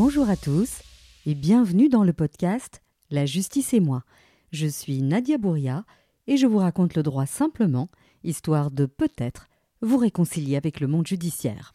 [0.00, 0.82] Bonjour à tous
[1.26, 4.04] et bienvenue dans le podcast La justice et moi.
[4.52, 5.84] Je suis Nadia Bouria
[6.28, 7.88] et je vous raconte le droit simplement,
[8.22, 9.48] histoire de peut-être
[9.82, 11.74] vous réconcilier avec le monde judiciaire.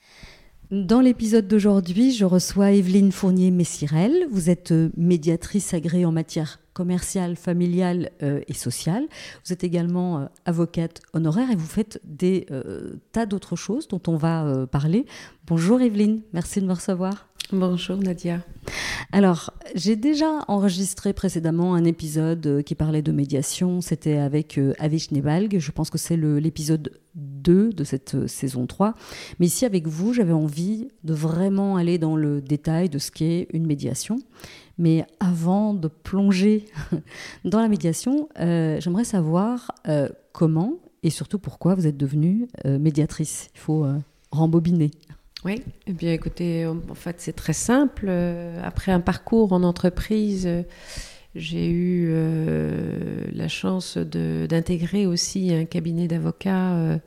[0.71, 4.27] Dans l'épisode d'aujourd'hui, je reçois Evelyne Fournier-Messirel.
[4.31, 9.05] Vous êtes euh, médiatrice agréée en matière commerciale, familiale euh, et sociale.
[9.45, 12.45] Vous êtes également euh, avocate honoraire et vous faites des
[13.11, 15.05] tas d'autres choses dont on va parler.
[15.45, 17.27] Bonjour Evelyne, merci de me recevoir.
[17.51, 18.39] Bonjour Nadia.
[19.11, 23.81] Alors, j'ai déjà enregistré précédemment un épisode euh, qui parlait de médiation.
[23.81, 25.59] C'était avec euh, Avish Nebalg.
[25.59, 28.95] Je pense que c'est l'épisode 2 de cette euh, saison 3.
[29.39, 33.47] Mais ici, avec vous, j'avais envie de vraiment aller dans le détail de ce qu'est
[33.53, 34.17] une médiation.
[34.77, 36.65] Mais avant de plonger
[37.45, 39.71] dans la médiation, j'aimerais savoir
[40.31, 43.51] comment et surtout pourquoi vous êtes devenue médiatrice.
[43.53, 43.85] Il faut
[44.31, 44.89] rembobiner.
[45.45, 48.05] Oui, eh bien écoutez, en fait c'est très simple.
[48.07, 50.63] Euh, après un parcours en entreprise, euh,
[51.35, 56.99] j'ai eu euh, la chance d'intégrer aussi un cabinet d'avocats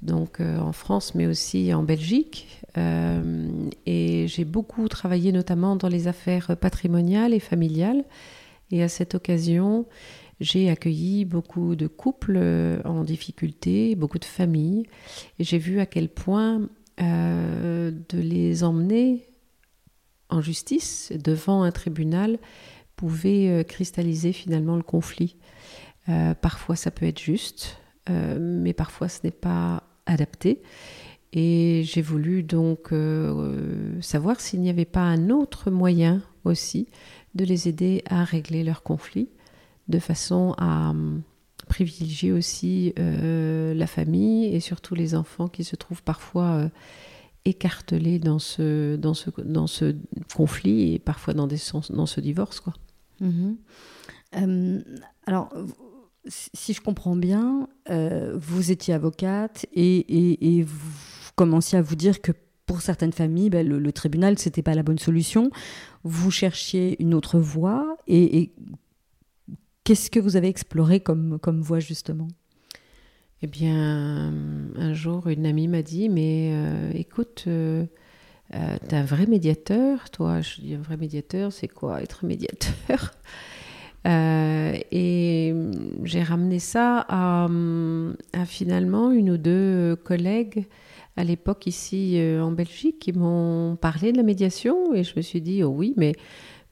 [0.00, 2.46] donc en France, mais aussi en Belgique.
[2.76, 8.04] et j'ai beaucoup travaillé notamment dans les affaires patrimoniales et familiales.
[8.70, 9.86] Et à cette occasion,
[10.40, 12.38] j'ai accueilli beaucoup de couples
[12.84, 14.84] en difficulté, beaucoup de familles.
[15.38, 16.68] Et j'ai vu à quel point
[17.00, 19.26] euh, de les emmener
[20.28, 22.38] en justice devant un tribunal
[22.96, 25.36] pouvait euh, cristalliser finalement le conflit.
[26.08, 27.78] Euh, parfois ça peut être juste,
[28.08, 30.62] mais parfois ce n'est pas adapté.
[31.32, 32.92] Et j'ai voulu donc
[34.00, 36.86] savoir s'il n'y avait pas un autre moyen aussi
[37.34, 39.30] de les aider à régler leur conflit
[39.88, 40.92] de façon à
[41.64, 46.68] privilégier aussi euh, la famille et surtout les enfants qui se trouvent parfois euh,
[47.44, 49.94] écartelés dans ce, dans, ce, dans ce
[50.34, 51.58] conflit et parfois dans, des
[51.90, 52.60] dans ce divorce.
[52.60, 52.74] Quoi.
[53.20, 53.56] Mhm.
[54.36, 54.80] Euh,
[55.26, 55.52] alors,
[56.26, 57.68] si je comprends bien,
[58.34, 62.32] vous étiez avocate et, et, vous commenciez à vous dire que
[62.64, 65.50] pour certaines familles, ben, le, tribunal, ce n'était pas la bonne solution.
[66.02, 68.52] Vous cherchiez une autre voie et
[69.84, 72.28] Qu'est-ce que vous avez exploré comme, comme voie justement?
[73.42, 74.32] Eh bien,
[74.76, 77.84] un jour, une amie m'a dit, mais euh, écoute, euh,
[78.54, 80.40] euh, tu es un vrai médiateur, toi.
[80.40, 83.12] Je dis, un vrai médiateur, c'est quoi être médiateur?
[84.06, 85.54] Et
[86.04, 87.48] j'ai ramené ça à,
[88.32, 90.66] à, finalement une ou deux collègues
[91.16, 94.94] à l'époque ici en Belgique qui m'ont parlé de la médiation.
[94.94, 96.14] Et je me suis dit, oh oui, mais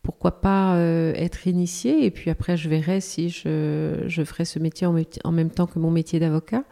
[0.02, 4.58] pourquoi pas euh, être initié et puis après je verrai si je, je ferai ce
[4.58, 6.64] métier en, même temps que mon métier d'avocat.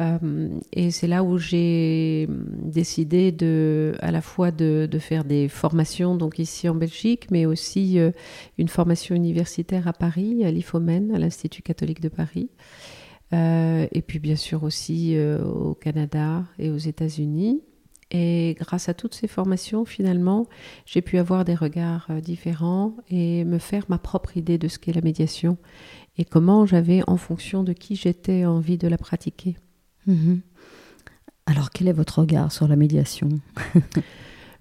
[0.00, 5.48] Euh, et c'est là où j'ai décidé de, à la fois de, de, faire des
[5.48, 8.12] formations donc ici en Belgique, mais aussi euh,
[8.58, 12.48] une formation universitaire à Paris, à l'IFOMEN, à l'Institut catholique de Paris.
[13.32, 17.60] et puis bien sûr aussi au Canada et aux États-Unis.
[18.10, 20.46] Et grâce à toutes ces formations, finalement,
[20.86, 24.78] j'ai pu avoir des regards euh, différents et me faire ma propre idée de ce
[24.78, 25.58] qu'est la médiation
[26.16, 29.56] et comment j'avais, en fonction de qui j'étais, envie de la pratiquer.
[30.06, 30.40] Mhm.
[31.46, 33.28] Alors, quel est votre regard sur la médiation?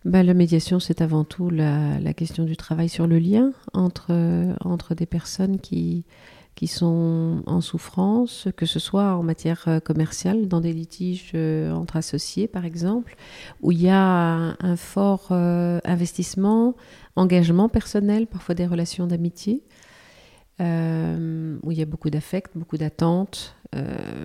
[0.06, 4.08] Ben, La médiation, c'est avant tout la, la, question du travail sur le lien entre,
[4.12, 6.06] euh, entre des personnes qui,
[6.58, 11.72] qui sont en souffrance, que ce soit en matière euh, commerciale, dans des litiges euh,
[11.72, 13.16] entre associés par exemple,
[13.62, 16.76] où il y a un, fort euh, investissement,
[17.16, 19.62] engagement personnel, parfois des relations d'amitié,
[20.60, 23.56] où il y a beaucoup d'affect, beaucoup d'attentes,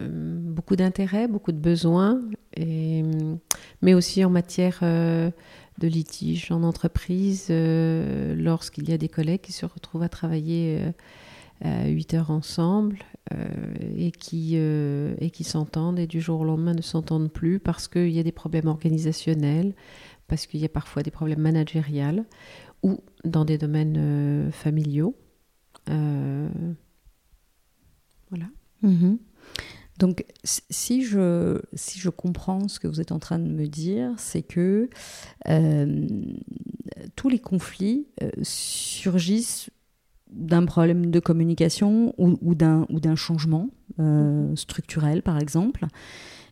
[0.09, 2.23] beaucoup d'intérêts, beaucoup de besoins,
[2.57, 5.33] mais aussi en matière de
[5.87, 10.81] litige en entreprise, lorsqu'il y a des collègues qui se retrouvent à travailler
[11.65, 12.99] 8 heures ensemble
[13.33, 17.61] euh, et qui, euh, et qui s'entendent et du jour au lendemain ne s'entendent plus
[17.61, 19.75] parce qu'il y a des problèmes organisationnels,
[20.27, 22.25] parce qu'il y a parfois des problèmes managériels
[22.83, 25.17] ou dans des domaines euh, familiaux.
[25.87, 26.49] voilà.
[28.83, 29.19] Mhm.
[29.99, 34.15] Donc, si je, si je comprends ce que vous êtes en train de me dire,
[34.17, 34.91] c'est que
[37.15, 38.09] tous les conflits
[38.43, 39.71] surgissent
[40.33, 43.69] d'un problème de communication ou, ou d'un changement
[44.01, 44.57] euh, mhm.
[44.57, 45.87] structurel, par exemple,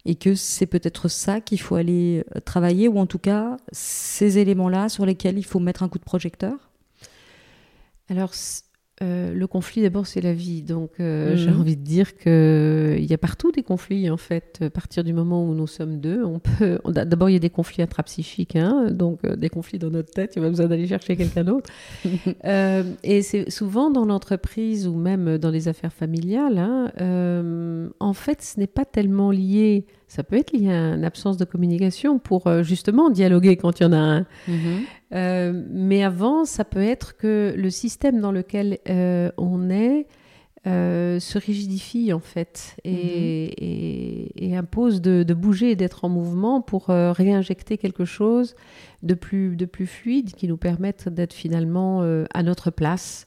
[0.05, 4.39] et que c'est peut-être ça qu'il faut aller euh, travailler, ou en tout cas ces
[4.39, 6.55] éléments-là sur lesquels il faut mettre un coup de projecteur?
[8.09, 8.33] Alors,
[9.03, 10.63] euh, le conflit, d'abord, c'est la vie.
[10.63, 11.37] Donc, euh, Mhm.
[11.37, 14.59] j'ai envie de dire qu'il y a partout des conflits, en fait.
[14.63, 16.79] À partir du moment où nous sommes deux, on peut.
[16.87, 20.33] D'abord, il y a des conflits intrapsychiques, hein, donc euh, des conflits dans notre tête.
[20.37, 21.71] Il y a pas besoin d'aller chercher quelqu'un d'autre.
[22.45, 26.59] Euh, et c'est souvent dans l'entreprise ou même dans les affaires familiales.
[26.59, 29.85] hein, euh, en fait, ce n'est pas tellement lié.
[30.11, 33.85] Ça peut être lié à une absence de communication pour euh, justement dialoguer quand il
[33.85, 34.27] y en a un.
[35.13, 40.07] Euh, mais avant, ça peut être que le système dans lequel euh, on est
[40.67, 46.61] se rigidifie en fait et, et- et impose de, de bouger et d'être en mouvement
[46.61, 48.55] pour réinjecter quelque chose
[49.03, 52.03] de plus, de plus fluide qui nous permette d'être finalement
[52.35, 53.27] à notre place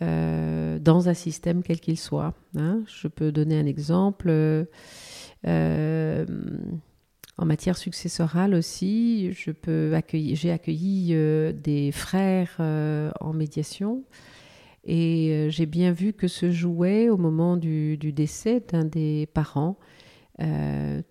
[0.00, 2.34] dans un système quel qu'il soit.
[2.56, 2.80] hein.
[2.86, 4.30] Je peux donner un exemple.
[5.46, 6.26] Euh,
[7.36, 14.04] en matière successorale aussi, je peux accueillir, j'ai accueilli euh, des frères euh, en médiation
[14.84, 19.76] et j'ai bien vu que se jouait au moment du, du décès d'un des parents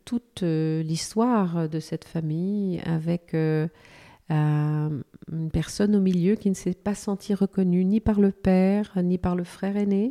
[0.06, 5.04] toute l'histoire de cette famille avec une
[5.52, 9.36] personne au milieu qui ne s'est pas sentie reconnue ni par le père ni par
[9.36, 10.10] le frère aîné.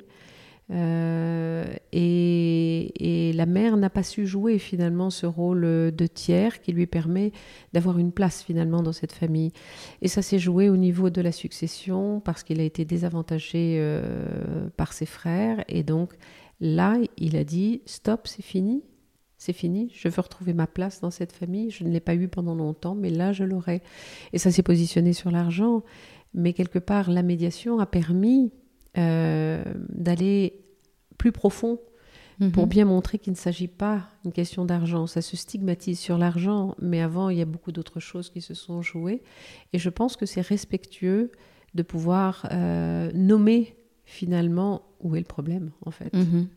[0.73, 6.87] Euh, et, la mère n'a pas su jouer finalement ce rôle de tiers qui lui
[6.87, 7.33] permet
[7.75, 9.53] d'avoir une place finalement dans cette famille.
[10.01, 14.69] Et ça s'est joué au niveau de la succession parce qu'il a été désavantagé euh,
[14.79, 15.63] par ses frères.
[15.69, 16.15] Et donc
[16.61, 18.83] là, il a dit stop, c'est fini.
[19.39, 21.71] C'est fini, je veux retrouver ma place dans cette famille.
[21.71, 23.83] Je ne l'ai pas eu pendant longtemps, mais là, je l'aurai.
[24.33, 25.83] Et ça s'est positionné sur l'argent.
[26.33, 28.51] Mais quelque part, la médiation a permis
[28.99, 30.61] euh, d'aller
[31.19, 31.79] plus profond
[32.53, 32.69] pour Mhm.
[32.69, 35.07] bien montrer qu'il ne s'agit pas d'une question d'argent.
[35.07, 38.53] Ça se stigmatise sur l'argent, mais avant, il y a beaucoup d'autres choses qui se
[38.53, 39.23] sont jouées.
[39.73, 41.33] Et je pense que c'est respectueux
[41.75, 46.13] de pouvoir euh, nommer finalement où est le problème, en fait.
[46.15, 46.49] Mhm.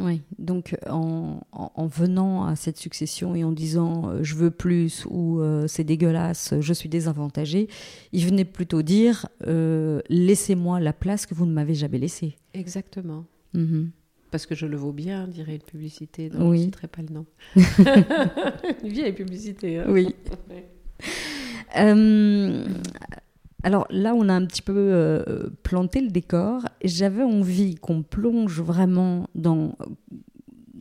[0.00, 4.50] Oui, donc en, en- en venant à cette succession et en disant euh, je veux
[4.50, 7.68] plus ou euh, c'est dégueulasse, je suis désavantagé,
[8.12, 12.36] il venait plutôt dire euh, laissez-moi la place que vous ne m'avez jamais laissée.
[12.54, 13.24] Exactement.
[13.54, 13.90] Mhm.
[14.30, 16.58] Parce que je le vaux bien, dirait une publicité dont Oui.
[16.58, 17.26] je ne citerai pas le nom.
[18.84, 19.78] une vieille publicité.
[19.78, 19.86] hein.
[19.88, 20.14] Oui.
[21.76, 22.64] Euh,
[23.64, 26.62] alors là, on a un petit peu euh, planté le décor.
[26.84, 29.74] J'avais envie qu'on plonge vraiment dans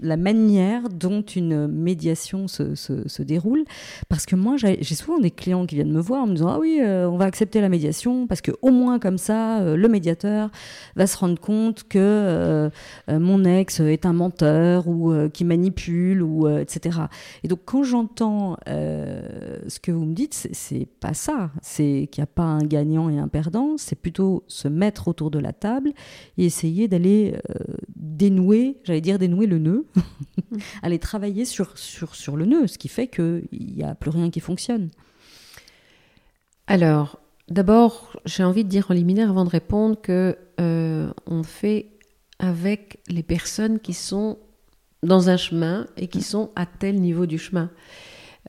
[0.01, 3.63] la manière dont une médiation se, se- déroule.
[4.09, 6.59] Parce que moi, j'ai souvent des clients qui viennent me voir en me disant Ah
[6.59, 9.87] oui, euh, on va accepter la médiation parce que au moins comme ça, euh, le
[9.87, 10.49] médiateur
[10.95, 12.69] va se rendre compte que euh,
[13.09, 16.99] mon ex est un menteur ou qui manipule, ou, etc.
[17.43, 21.51] Et donc, quand j'entends ce que vous me dites, c'est- pas ça.
[21.61, 23.75] C'est qu'il n'y a pas un gagnant et un perdant.
[23.77, 25.91] C'est plutôt se mettre autour de la table
[26.37, 27.35] et essayer d'aller
[27.95, 29.85] dénouer, j'allais dire dénouer le nœud,
[30.83, 34.29] aller travailler sur, sur, sur le nœud, ce qui fait qu'il n'y a plus rien
[34.29, 34.89] qui fonctionne.
[36.67, 37.19] Alors,
[37.49, 41.91] d'abord, j'ai envie de dire en liminaire avant de répondre que euh, on fait
[42.39, 44.37] avec les personnes qui sont
[45.03, 47.69] dans un chemin et qui sont à tel niveau du chemin.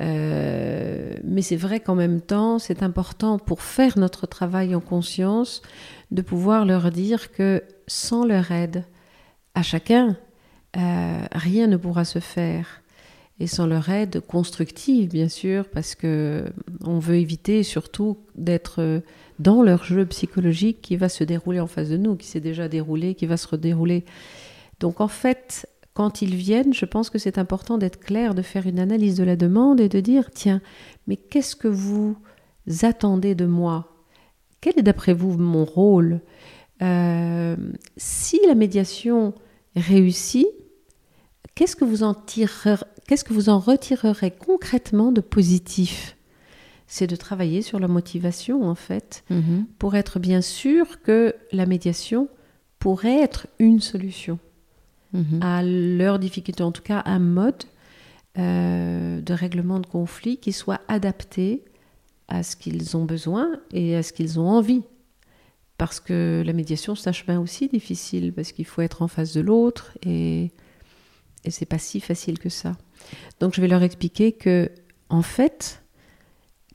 [0.00, 5.62] Euh, mais c'est vrai qu'en même temps, c'est important pour faire notre travail en conscience
[6.10, 8.84] de pouvoir leur dire que sans leur aide,
[9.54, 10.16] à chacun,
[10.78, 12.82] euh, rien ne pourra se faire.
[13.40, 16.44] Et sans leur aide constructive, bien sûr, parce que
[16.84, 19.00] on veut éviter surtout d'être euh,
[19.38, 22.68] dans leur jeu psychologique qui va se dérouler en face de nous, qui s'est déjà
[22.68, 24.04] déroulé, qui va se redérouler.
[24.80, 28.66] Donc en fait, quand ils viennent, je pense que c'est important d'être clair, de faire
[28.66, 30.60] une analyse de la demande et de dire, tiens,
[31.06, 32.16] mais qu'est-ce que vous
[32.82, 34.04] attendez de moi?
[34.60, 36.20] Quel est d'après vous mon rôle?
[36.82, 37.56] Euh,
[37.96, 39.34] Si la médiation
[39.76, 40.46] réussit,
[41.58, 42.76] qu'est-ce que vous en tirerez,
[43.08, 46.16] qu'est-ce que vous en retirerez concrètement de positif?
[46.86, 49.24] C'est de travailler sur la motivation en fait,
[49.80, 52.28] pour être bien sûr que la médiation
[52.78, 54.38] pourrait être une solution
[55.14, 55.40] Mhm.
[55.42, 57.64] à leurs difficultés, en tout cas un mode
[58.38, 61.64] euh, de règlement de conflit qui soit adapté
[62.28, 64.82] à ce qu'ils ont besoin et à ce qu'ils ont envie.
[65.78, 69.32] Parce que la médiation, c'est un chemin aussi difficile, parce qu'il faut être en face
[69.32, 70.50] de l'autre et,
[71.44, 72.76] et c'est pas si facile que ça.
[73.40, 74.70] Donc je vais leur expliquer que,
[75.08, 75.82] en fait,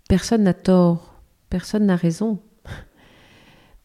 [0.10, 2.40] personne n'a tort, personne n'a raison.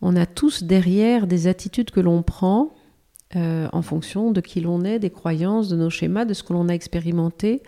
[0.01, 2.75] On a tous derrière des attitudes que l'on prend
[3.37, 6.53] euh, en fonction de qui l'on est, des croyances, de nos schémas, de ce que
[6.53, 7.63] l'on a expérimenté.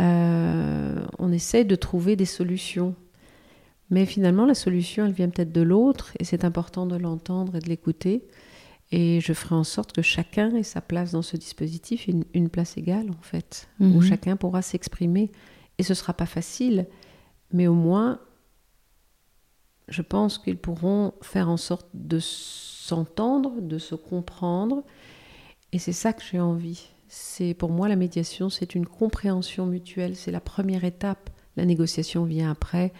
[0.00, 2.94] Euh, on essaie de trouver des solutions.
[3.90, 7.58] Mais finalement, la solution, elle vient peut-être de l'autre, et c'est important de l'entendre et
[7.60, 8.24] de l'écouter.
[8.92, 12.76] Et je ferai en sorte que chacun ait sa place dans ce dispositif, une, place
[12.76, 14.02] égale en fait, où Mhm.
[14.02, 15.30] chacun pourra s'exprimer.
[15.78, 16.86] Et ce ne sera pas facile,
[17.52, 18.20] mais au moins,
[19.88, 24.84] je pense qu'ils pourront faire en sorte de s'entendre, de se comprendre.
[25.72, 26.88] Et c'est ça que j'ai envie.
[27.08, 30.16] C'est pour moi la médiation, c'est une compréhension mutuelle.
[30.16, 31.30] C'est la première étape.
[31.56, 32.92] La négociation vient après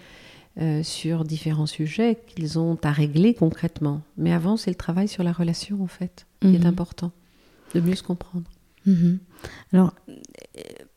[0.59, 4.03] euh, sur différents sujets qu'ils ont à régler concrètement.
[4.17, 6.67] Mais avant, c'est le travail sur la relation en fait qui est Mhm.
[6.67, 7.13] important,
[7.75, 8.51] de mieux se comprendre.
[8.87, 9.19] Mhm.
[9.73, 9.95] Alors,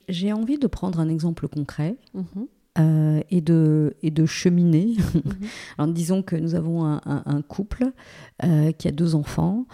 [0.09, 2.47] j'ai envie de prendre un exemple concret Mhm.
[2.79, 4.95] euh, et, de, et de cheminer.
[5.77, 7.91] Alors, disons que nous avons un, un- un couple
[8.43, 9.65] euh, qui a deux enfants,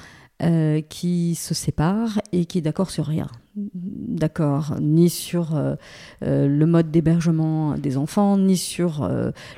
[0.42, 3.28] euh, qui se sépare et qui est d'accord sur rien.
[3.58, 5.76] D'accord, ni sur euh,
[6.24, 9.06] euh, le mode d'hébergement des enfants, ni sur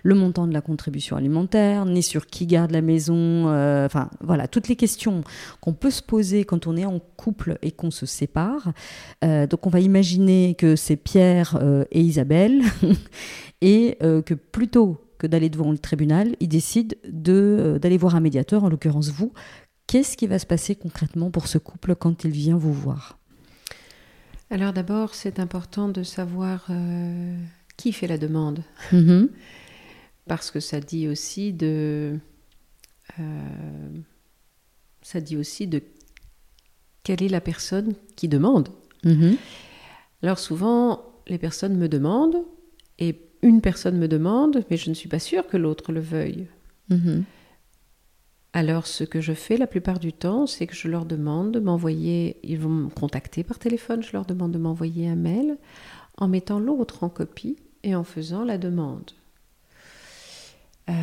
[0.01, 3.43] le montant de la contribution alimentaire, ni sur qui garde la maison.
[3.85, 5.23] Enfin, voilà, toutes les questions
[5.59, 8.73] qu'on peut se poser quand on est en couple et qu'on se sépare.
[9.21, 11.59] Donc, on va imaginer que c'est Pierre
[11.91, 12.63] et Isabelle
[13.61, 18.63] et que plutôt que d'aller devant le tribunal, ils décident de, d'aller voir un médiateur,
[18.63, 19.31] en l'occurrence vous.
[19.91, 23.17] Qu'est-ce qui va se passer concrètement pour ce couple quand il vient vous voir?
[24.49, 27.37] Alors d'abord, c'est important de savoir euh,
[27.75, 29.27] qui fait la demande, Mhm.
[30.27, 32.17] parce que ça dit aussi de,
[33.19, 33.89] euh,
[35.01, 35.83] ça dit aussi de
[37.03, 38.69] quelle est la personne qui demande.
[39.03, 39.35] Mhm.
[40.23, 42.45] Alors souvent, les personnes me demandent
[42.97, 46.47] et une personne me demande, mais je ne suis pas sûre que l'autre le veuille.
[46.89, 47.25] Mhm.
[48.53, 51.59] Alors, ce que je fais la plupart du temps, c'est que je leur demande de
[51.59, 55.57] m'envoyer, ils vont me contacter par téléphone, je leur demande de m'envoyer un mail
[56.17, 59.11] en mettant l'autre en copie et en faisant la demande.
[60.89, 60.93] Euh,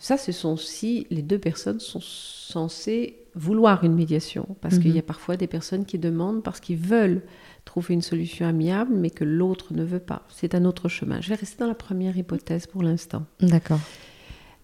[0.00, 4.96] ça, ce sont aussi, les deux personnes sont censées vouloir une médiation, parce qu'il Mhm.
[4.96, 7.22] y a parfois des personnes qui demandent parce qu'ils veulent
[7.64, 10.26] trouver une solution amiable, mais que l'autre ne veut pas.
[10.30, 11.20] C'est un autre chemin.
[11.20, 13.24] Je vais rester dans la première hypothèse pour l'instant.
[13.40, 13.78] D'accord.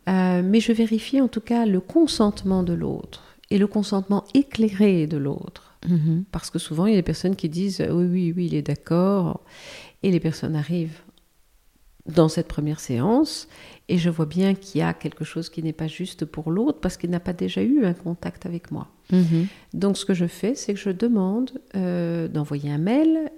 [0.09, 5.07] Euh, mais je vérifie en tout cas le consentement de l'autre et le consentement éclairé
[5.07, 5.77] de l'autre.
[5.89, 6.25] Mhm.
[6.33, 8.63] Parce que souvent, il y a des personnes qui disent oui, oui, oui, il est
[8.63, 9.43] d'accord.
[10.03, 11.01] Et les personnes arrivent
[12.07, 13.49] dans cette première séance
[13.89, 16.81] et je vois bien qu'il y a quelque chose qui n'est pas juste pour l'autre
[16.81, 18.89] parce qu'il n'a pas déjà eu un contact avec moi.
[19.13, 19.47] Mhm.
[19.75, 23.31] Donc, ce que je fais, c'est que je demande euh, d'envoyer un mail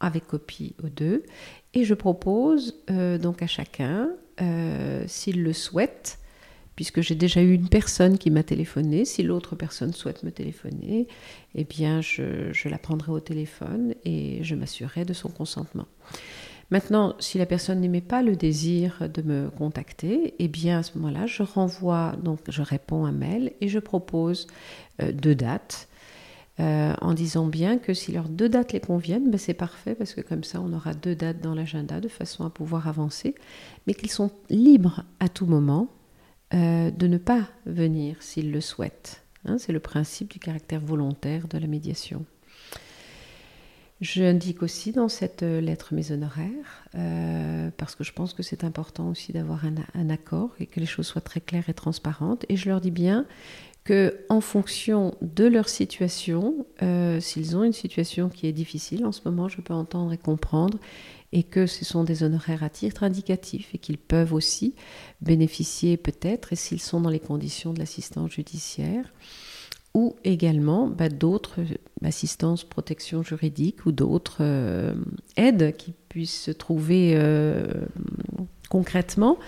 [0.00, 1.24] avec copie aux deux
[1.74, 6.18] et je propose euh, donc à chacun, euh, s'il le souhaite,
[6.76, 11.08] puisque j'ai déjà eu une personne qui m'a téléphoné, si l'autre personne souhaite me téléphoner,
[11.56, 15.86] eh bien, je, la prendrai au téléphone et je m'assurerai de son consentement.
[16.70, 20.96] Maintenant, si la personne n'aimait pas le désir de me contacter, eh bien à ce
[20.98, 24.46] moment-là, je renvoie, donc je réponds à mail et je propose
[25.02, 25.88] euh, deux dates,
[26.60, 30.14] euh, en disant bien que si leurs deux dates les conviennent, ben c'est parfait parce
[30.14, 33.36] que comme ça, on aura deux dates dans l'agenda de façon à pouvoir avancer,
[33.86, 35.88] mais qu'ils sont libres à tout moment
[36.54, 39.22] euh, de ne pas venir s'ils le souhaitent.
[39.44, 42.24] Hein, c'est le principe du caractère volontaire de la médiation.
[44.00, 46.84] J'indique aussi dans cette euh, lettre mes honoraires,
[47.76, 51.06] parce que je pense que c'est important aussi d'avoir un, accord et que les choses
[51.06, 52.44] soient très claires et transparentes.
[52.48, 53.26] Et je leur dis bien
[53.88, 59.12] que, en fonction de leur situation, euh, s'ils ont une situation qui est difficile en
[59.12, 60.76] ce moment, je peux entendre et comprendre,
[61.32, 64.74] et que ce sont des honoraires à titre indicatif et qu'ils peuvent aussi
[65.22, 69.10] bénéficier peut-être, et s'ils sont dans les conditions de l'assistance judiciaire,
[69.94, 71.60] ou également bah, d'autres
[72.04, 74.92] assistances, protection juridique ou d'autres euh,
[75.38, 77.64] aides qui puissent se trouver euh,
[78.68, 79.38] concrètement.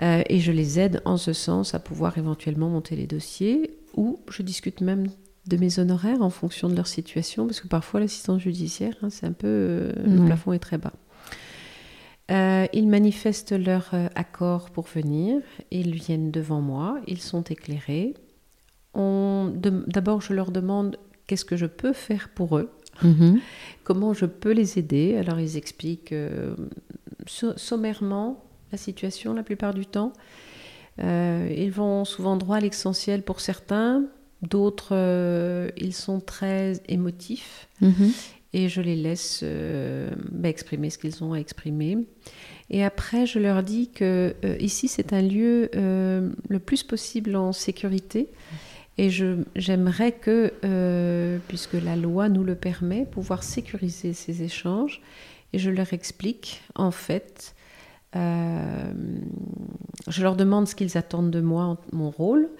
[0.00, 4.20] Euh, et je les aide en ce sens à pouvoir éventuellement monter les dossiers ou
[4.30, 5.08] je discute même
[5.46, 9.26] de mes honoraires en fonction de leur situation parce que parfois l'assistance judiciaire, hein, c'est
[9.26, 9.46] un peu.
[9.48, 10.16] Euh, ouais.
[10.16, 10.92] Le plafond est très bas.
[12.30, 18.14] Euh, ils manifestent leur accord pour venir, ils viennent devant moi, ils sont éclairés,
[18.94, 20.96] d'abord je leur demande
[21.26, 22.70] qu'est-ce que je peux faire pour eux,
[23.02, 23.10] Mhm.
[23.10, 23.40] mmh.
[23.84, 25.16] comment je peux les aider?
[25.16, 26.54] Alors ils expliquent euh,
[27.26, 30.12] sommairement la situation la plupart du temps.
[31.00, 34.04] Euh, ils vont souvent droit à l'essentiel pour certains,
[34.42, 38.12] d'autres euh, ils sont très émotifs Mhm.
[38.52, 41.98] et je les laisse euh, bah, exprimer ce qu'ils ont à exprimer.
[42.70, 48.28] Et après, je leur dis que ici, c'est un lieu le plus possible en sécurité.
[48.96, 55.02] Et j'aimerais que, puisque la loi nous le permet, pouvoir sécuriser ces échanges.
[55.52, 57.54] Et je leur explique, en fait,
[58.14, 58.92] je
[60.22, 62.50] leur demande ce qu'ils attendent de moi, mon rôle.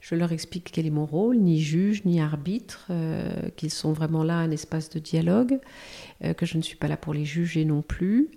[0.00, 2.88] Je leur explique quel est mon rôle, ni juge, ni arbitre,
[3.56, 5.58] qu'ils sont vraiment là un espace de dialogue,
[6.36, 8.30] que je ne suis pas là pour les juger non plus.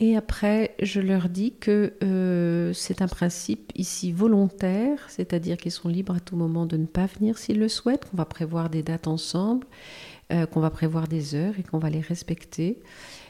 [0.00, 5.88] Et après, je leur dis que euh, c'est un principe ici volontaire, c'est-à-dire qu'ils sont
[5.88, 8.84] libres à tout moment de ne pas venir s'ils le souhaitent, qu'on va prévoir des
[8.84, 9.66] dates ensemble,
[10.32, 12.78] euh, qu'on va prévoir des heures et qu'on va les respecter.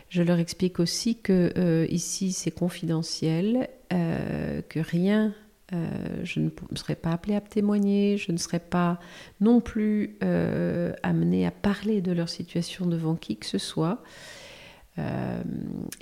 [0.08, 5.34] Je leur explique aussi que euh, ici c'est confidentiel, que rien,
[5.72, 9.00] je ne serai pas appelée à témoigner, je ne serai pas
[9.40, 10.18] non plus
[11.02, 14.02] amenée à parler de leur situation devant qui que ce soit.
[14.98, 15.42] Euh,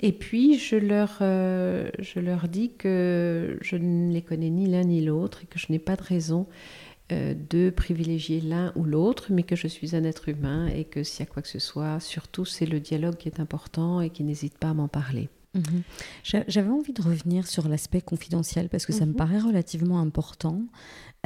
[0.01, 4.83] et puis, je leur, euh, je leur dis que je ne les connais ni l'un
[4.83, 9.27] ni l'autre et que je n'ai pas de raison euh, de privilégier l'un ou l'autre,
[9.29, 11.59] mais que je suis un être humain et que s'il y a quoi que ce
[11.59, 15.29] soit, surtout, c'est le dialogue qui est important et qui n'hésite pas à m'en parler.
[15.57, 15.83] Mhm.
[16.23, 19.17] J'avais envie de revenir sur l'aspect confidentiel parce que ça me mhm.
[19.17, 20.61] paraît relativement important.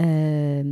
[0.02, 0.64] Euh,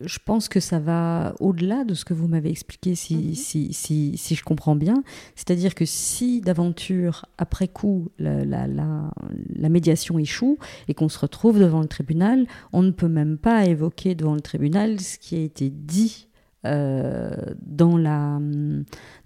[0.00, 3.34] je pense que ça va au-delà de ce que vous m'avez expliqué, si, mhm.
[3.34, 5.02] si, si, si, je comprends bien.
[5.36, 11.58] C'est-à-dire que si d'aventure, après coup, la, la, la, médiation échoue et qu'on se retrouve
[11.58, 15.40] devant le tribunal, on ne peut même pas évoquer devant le tribunal ce qui a
[15.40, 16.28] été dit
[16.66, 17.30] euh,
[17.60, 18.38] dans, la,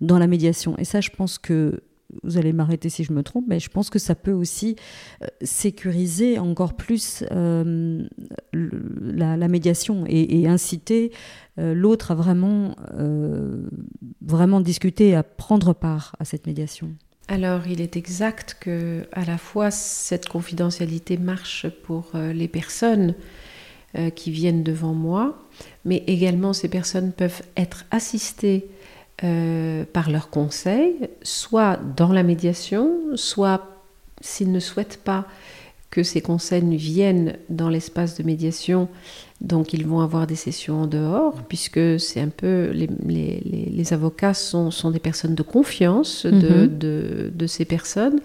[0.00, 0.76] dans la médiation.
[0.78, 1.82] Et ça, je pense que
[2.22, 4.76] vous allez m'arrêter si je me trompe, mais je pense que ça peut aussi
[5.22, 8.06] euh, sécuriser encore plus euh,
[8.52, 11.12] la, médiation et, inciter
[11.58, 12.74] euh, l'autre à vraiment,
[14.20, 16.92] vraiment discuter, à prendre part à cette médiation.
[17.28, 23.14] Alors, il est exact que à la fois cette confidentialité marche pour les personnes
[24.14, 25.38] qui viennent devant moi,
[25.84, 28.68] mais également ces personnes peuvent être assistées
[29.24, 33.82] euh, par leurs conseils, soit dans la médiation, soit
[34.20, 35.26] s'ils ne souhaitent pas
[35.90, 38.88] que ces conseils viennent dans l'espace de médiation,
[39.40, 44.34] donc ils vont avoir des sessions en dehors, puisque c'est un peu les, les, avocats
[44.34, 46.78] sont, sont, des personnes de confiance de, mhm.
[46.78, 48.20] de, de ces personnes.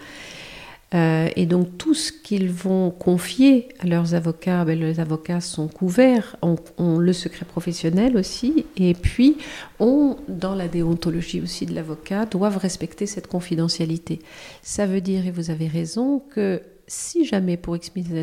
[0.94, 5.70] Euh, et donc tout ce qu'ils vont confier à leurs avocats, ben, les avocats sont
[5.70, 6.58] couverts, ont,
[7.00, 9.38] le secret professionnel aussi, et puis
[9.80, 14.20] ont, dans la déontologie aussi de l'avocat, doivent respecter cette confidentialité.
[14.62, 18.14] Ça veut dire, et vous avez raison, que si jamais pour X mille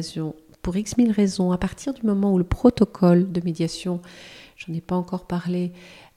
[1.11, 4.03] raisons, à partir du moment où le protocole de médiation,
[4.57, 5.73] j'en ai pas encore parlé,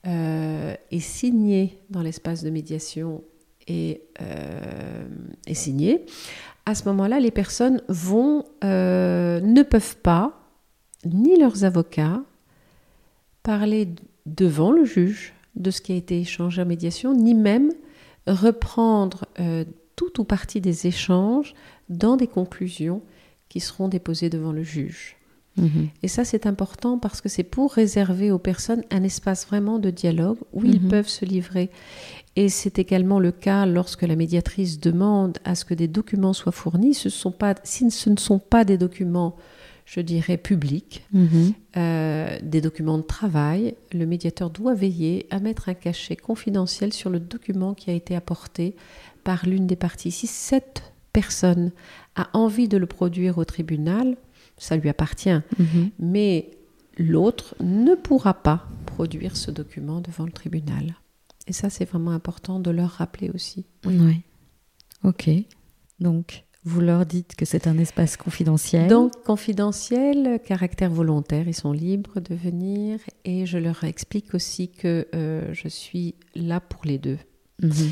[0.05, 3.23] euh, est signé dans l'espace de médiation
[3.71, 5.05] est, euh,
[5.53, 6.05] signé,
[6.65, 10.39] à ce moment-là, les personnes vont, euh, ne peuvent pas,
[11.05, 12.21] ni leurs avocats,
[13.43, 13.89] parler
[14.25, 17.71] devant le juge de ce qui a été échangé en médiation, ni même
[18.27, 21.53] reprendre euh, tout ou partie des échanges
[21.89, 23.01] dans des conclusions
[23.49, 25.17] qui seront déposées devant le juge.
[26.01, 29.89] Et ça, c'est important parce que c'est pour réserver aux personnes un espace vraiment de
[29.89, 30.89] dialogue où ils mhm.
[30.89, 31.69] peuvent se livrer.
[32.35, 36.53] Et c'est également le cas lorsque la médiatrice demande à ce que des documents soient
[36.53, 36.93] fournis.
[36.93, 39.35] Ce sont pas, si ce ne sont pas des documents,
[39.85, 41.53] je dirais, publics, mhm.
[41.75, 47.09] euh, des documents de travail, le médiateur doit veiller à mettre un cachet confidentiel sur
[47.09, 48.75] le document qui a été apporté
[49.25, 50.11] par l'une des parties.
[50.11, 51.71] Si cette personne
[52.15, 54.15] a envie de le produire au tribunal,
[54.61, 55.41] ça lui appartient.
[55.57, 55.89] Mhm.
[55.99, 56.51] Mais
[56.97, 60.95] l'autre ne pourra pas produire ce document devant le tribunal.
[61.47, 63.65] Et ça, c'est vraiment important de leur rappeler aussi.
[63.85, 64.21] Oui.
[65.03, 65.29] Ok.
[65.99, 68.87] Donc, vous leur dites que c'est un espace confidentiel.
[68.87, 72.99] Donc, confidentiel, caractère volontaire, ils sont libres de venir.
[73.25, 77.17] Et je leur explique aussi que euh, je suis là pour les deux.
[77.63, 77.91] Mhm.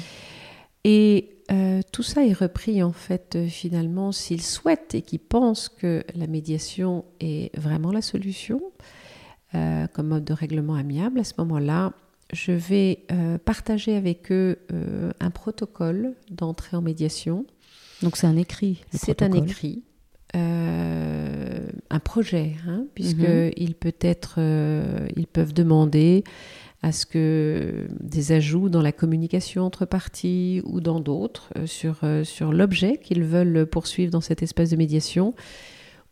[0.83, 5.69] Et euh, tout ça est repris en fait euh, finalement s'ils souhaitent et qu'ils pensent
[5.69, 8.61] que la médiation est vraiment la solution
[9.93, 11.19] comme mode de règlement amiable.
[11.19, 11.91] À ce moment-là,
[12.33, 17.45] je vais euh, partager avec eux euh, un protocole d'entrée en médiation.
[18.01, 18.83] Donc c'est un écrit.
[18.91, 19.83] C'est un écrit,
[20.35, 24.39] euh, un projet, hein, peut être,
[25.15, 26.23] ils peuvent demander
[26.81, 32.53] à ce que des ajouts dans la communication entre parties ou dans d'autres sur, sur
[32.53, 35.33] l'objet qu'ils veulent poursuivre dans cet espace de médiation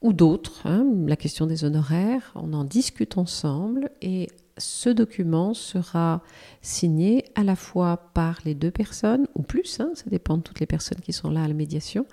[0.02, 6.22] ou d'autres, hein, la question des honoraires, on en discute ensemble et ce document sera
[6.62, 10.60] signé à la fois par les deux personnes, ou plus, hein, ça dépend de toutes
[10.60, 12.06] les personnes qui sont là à la médiation,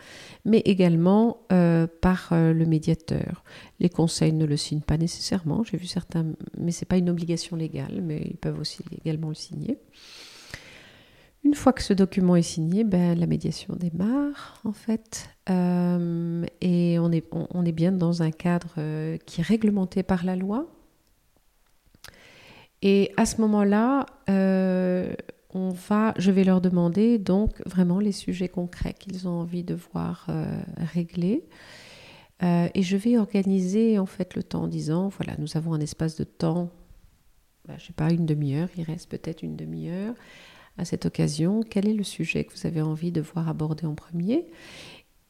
[0.44, 3.44] mais également euh, par euh, le médiateur.
[3.80, 6.26] Les conseils ne le signent pas nécessairement, j'ai vu certains,
[6.58, 9.78] mais ce n'est pas une obligation légale, mais ils peuvent aussi également le signer.
[11.42, 15.28] Une fois que ce document est signé, ben, la médiation démarre en fait.
[15.50, 18.74] Euh, et on est, bien dans un cadre
[19.26, 20.66] qui est réglementé par la loi.
[22.84, 25.12] Et à ce moment-là, euh,
[25.52, 29.74] on va, je vais leur demander donc vraiment les sujets concrets qu'ils ont envie de
[29.74, 30.28] voir
[30.76, 31.44] réglés.
[32.42, 36.16] et je vais organiser en fait le temps en disant voilà, nous avons un espace
[36.16, 36.70] de temps,
[37.66, 40.14] ben, je sais pas, une demi-heure, il reste peut-être une demi-heure
[40.76, 43.94] à cette occasion, quel est le sujet que vous avez envie de voir aborder en
[43.94, 44.46] premier?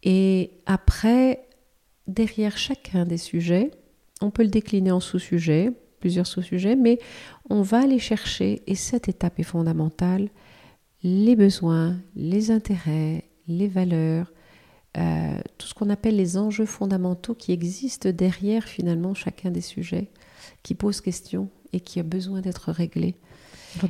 [0.02, 1.46] Et après,
[2.06, 3.70] derrière chacun des sujets,
[4.20, 5.72] on peut le décliner en sous-sujets,
[6.04, 6.98] plusieurs sous-sujets, mais
[7.48, 10.28] on va aller chercher, et cette étape est fondamentale,
[11.02, 14.30] les besoins, les intérêts, les valeurs,
[14.98, 20.10] euh, tout ce qu'on appelle les enjeux fondamentaux qui existent derrière finalement chacun des sujets,
[20.62, 23.14] qui posent question et qui a besoin d'être réglés.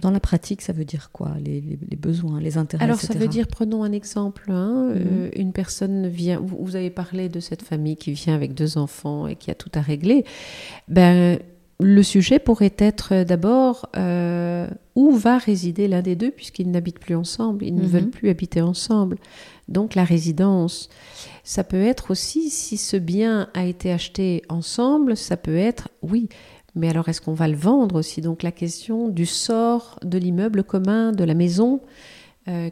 [0.01, 1.61] Dans la pratique, ça veut dire quoi les,
[1.97, 4.51] besoins, les intérêts Alors, ça veut dire, prenons un exemple.
[4.51, 4.95] Hein, mhm.
[4.97, 9.27] euh, une personne vient, vous, avez parlé de cette famille qui vient avec deux enfants
[9.27, 10.25] et qui a tout à régler.
[10.89, 11.39] Ben,
[11.81, 16.99] le sujet pourrait être euh, d'abord euh, où va résider l'un des deux, puisqu'ils n'habitent
[16.99, 17.89] plus ensemble, ils ne mhm.
[17.89, 19.19] veulent plus habiter ensemble.
[19.69, 20.89] Donc, la résidence.
[21.43, 26.29] Ça peut être aussi, si ce bien a été acheté ensemble, ça peut être, oui,
[26.75, 28.21] mais alors, est-ce qu'on va le vendre aussi?
[28.21, 31.81] Donc, la question du sort de l'immeuble commun, de la maison,
[32.49, 32.71] euh,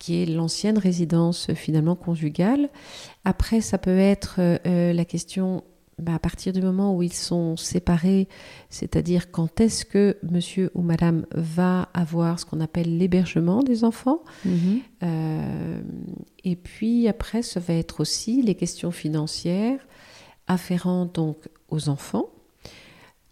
[0.00, 2.68] qui est l'ancienne résidence finalement conjugale.
[3.24, 5.62] Après, ça peut être euh, la question
[5.98, 8.28] bah, à partir du moment où ils sont séparés,
[8.68, 14.22] c'est-à-dire quand est-ce que monsieur ou madame va avoir ce qu'on appelle l'hébergement des enfants.
[14.44, 14.80] Mhm.
[15.02, 15.80] Euh,
[16.44, 19.80] et puis après, ça va être aussi les questions financières
[20.46, 22.28] afférentes donc aux enfants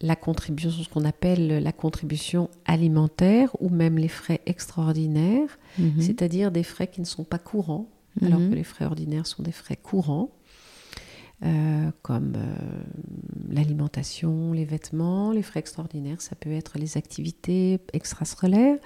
[0.02, 6.00] la contribution, ce qu'on appelle la contribution alimentaire ou même les frais extraordinaires, mhm.
[6.00, 7.88] c'est-à-dire des frais qui ne sont pas courants,
[8.20, 8.50] alors mhm.
[8.50, 10.30] que les frais ordinaires sont des frais courants,
[11.44, 12.82] euh, comme euh,
[13.48, 15.32] l'alimentation, les vêtements.
[15.32, 18.78] Les frais extraordinaires, ça peut être les activités extrascolaires.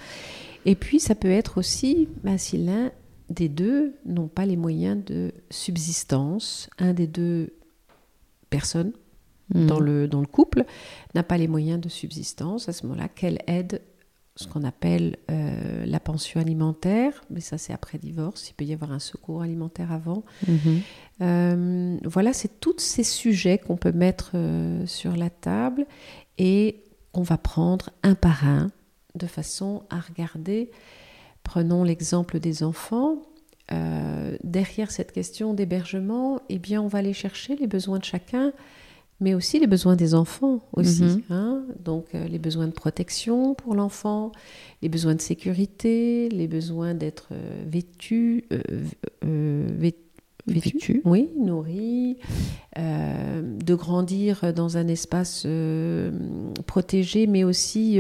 [0.65, 2.93] Et puis, ça peut être aussi, bah, si l'un
[3.29, 7.55] des deux n'ont pas les moyens de subsistance, un des deux
[8.49, 8.93] personnes
[9.51, 9.85] dans, hmm.
[9.85, 10.65] le, dans le couple
[11.15, 13.83] n'a pas les moyens de subsistance, à ce moment-là, quelle aide
[14.37, 18.75] ce qu'on appelle euh, la pension alimentaire, mais ça c'est après divorce, il peut y
[18.75, 20.25] avoir un secours alimentaire avant.
[20.47, 20.81] Mhm.
[21.23, 25.87] Euh, voilà, c'est tous ces sujets qu'on peut mettre euh, sur la table
[26.37, 28.71] et on va prendre un par un
[29.15, 30.71] de façon à regarder.
[31.43, 33.23] Prenons l'exemple des enfants.
[34.45, 38.53] derrière cette question d'hébergement, eh bien, on va aller chercher les besoins de chacun
[39.21, 41.03] mais aussi les besoins des enfants aussi.
[41.03, 41.23] Mhm.
[41.31, 41.65] Hein.
[41.83, 44.33] Donc euh, les besoins de protection pour l'enfant,
[44.83, 49.69] les besoins de sécurité, les besoins d'être euh, vêtu, euh,
[50.47, 52.19] vêtu, oui, nourri,
[52.77, 55.45] de grandir dans un espace
[56.67, 57.99] protégé, mais aussi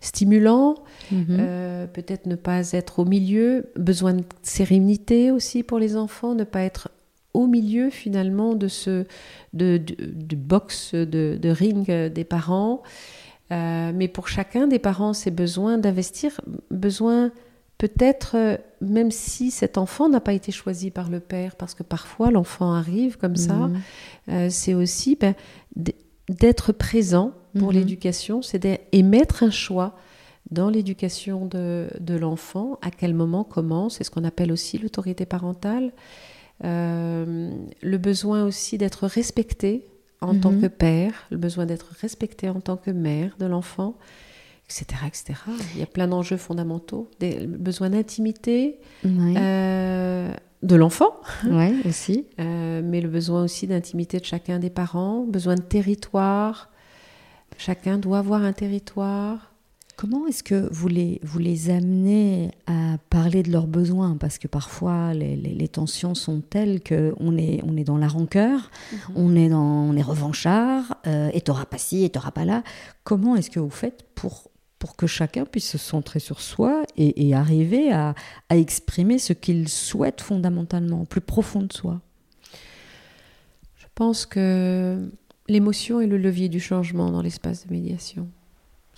[0.00, 0.76] stimulant.
[1.10, 1.88] Mhm.
[1.92, 6.62] Peut-être ne pas être au milieu, besoin de sérénité aussi pour les enfants, ne pas
[6.62, 6.90] être
[7.34, 9.06] au milieu finalement de ce
[9.52, 12.82] de, de, box, de, de, ring des parents.
[13.52, 16.40] Euh, mais pour chacun des parents, c'est besoin d'investir,
[16.70, 17.32] besoin
[17.78, 21.82] peut-être, euh, même si cet enfant n'a pas été choisi par le père, parce que
[21.82, 23.80] parfois l'enfant arrive comme ça, mhm.
[24.28, 25.34] euh, c'est aussi ben,
[26.28, 27.78] d'être présent pour mhm.
[27.78, 29.96] l'éducation, c'est d'émettre un choix
[30.50, 35.26] dans l'éducation de, de l'enfant, à quel moment, comment, c'est ce qu'on appelle aussi l'autorité
[35.26, 35.92] parentale.
[36.64, 37.50] Euh,
[37.82, 39.86] le besoin aussi d'être respecté
[40.20, 40.62] en tant mhm.
[40.62, 43.96] que père, le besoin d'être respecté en tant que mère de l'enfant,
[44.66, 45.34] etc., etc.
[45.74, 50.30] Il y a plein d'enjeux fondamentaux, des besoins d'intimité euh,
[50.62, 51.14] de l'enfant,
[51.50, 56.70] ouais, aussi, euh, mais le besoin aussi d'intimité de chacun des parents, besoin de territoire.
[57.56, 59.49] Chacun doit avoir un territoire.
[60.00, 64.16] Comment est-ce que vous les, vous les amenez à parler de leurs besoins?
[64.16, 68.98] Parce que parfois, les, tensions sont telles qu'on est, on est dans la rancœur, mhm.
[69.14, 72.62] on, est dans, on est revanchard, euh, et t'auras pas ci, et t'auras pas là.
[73.04, 77.34] Comment est-ce que vous faites pour, pour que chacun puisse se centrer sur soi et,
[77.34, 78.14] arriver à,
[78.48, 82.00] à exprimer ce qu'il souhaite fondamentalement, plus profond de soi?
[83.76, 85.10] Je pense que
[85.46, 88.30] l'émotion est le levier du changement dans l'espace de médiation.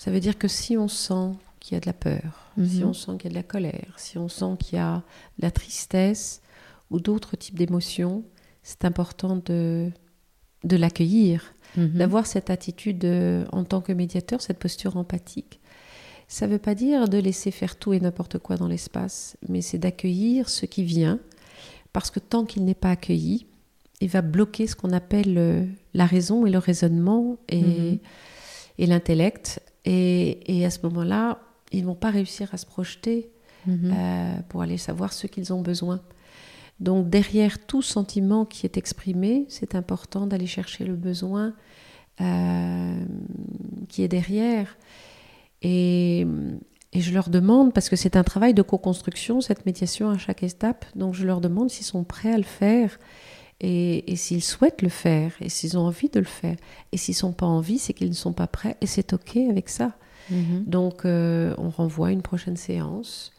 [0.02, 2.88] Ça veut dire que si on sent qu'il y a de la peur, si mhm.
[2.88, 4.96] on sent qu'il y a de la colère, si on sent qu'il y a
[5.38, 6.42] de la tristesse
[6.90, 8.24] ou d'autres types d'émotions,
[8.64, 9.92] c'est important de,
[10.64, 11.90] de l'accueillir, mhm.
[11.90, 15.60] d'avoir cette attitude euh, en tant que médiateur, cette posture empathique.
[16.26, 19.60] Ça ne veut pas dire de laisser faire tout et n'importe quoi dans l'espace, mais
[19.60, 21.20] c'est d'accueillir ce qui vient,
[21.92, 23.46] parce que tant qu'il n'est pas accueilli,
[24.00, 27.98] il va bloquer ce qu'on appelle euh, la raison et le raisonnement et, mhm.
[28.78, 29.62] et l'intellect.
[29.84, 31.38] Et, et, à ce moment-là,
[31.72, 33.30] ils ne vont pas réussir à se projeter
[33.66, 33.92] mhm.
[33.92, 36.00] euh, pour aller savoir ce qu'ils ont besoin.
[36.80, 41.54] Donc derrière tout sentiment qui est exprimé, c'est important d'aller chercher le besoin
[42.20, 43.04] euh,
[43.88, 44.76] qui est derrière.
[45.62, 46.26] Et,
[46.94, 50.84] je leur demande, parce que c'est un travail de co-construction, cette médiation à chaque étape,
[50.94, 52.98] donc je leur demande s'ils sont prêts à le faire
[53.62, 56.56] et, s'ils souhaitent le faire et s'ils ont envie de le faire.
[56.90, 59.36] Et s'ils ne sont pas envie, c'est qu'ils ne sont pas prêts et c'est OK
[59.36, 59.96] avec ça.
[60.30, 60.64] Mhm.
[60.66, 63.32] Donc euh, on renvoie une prochaine séance.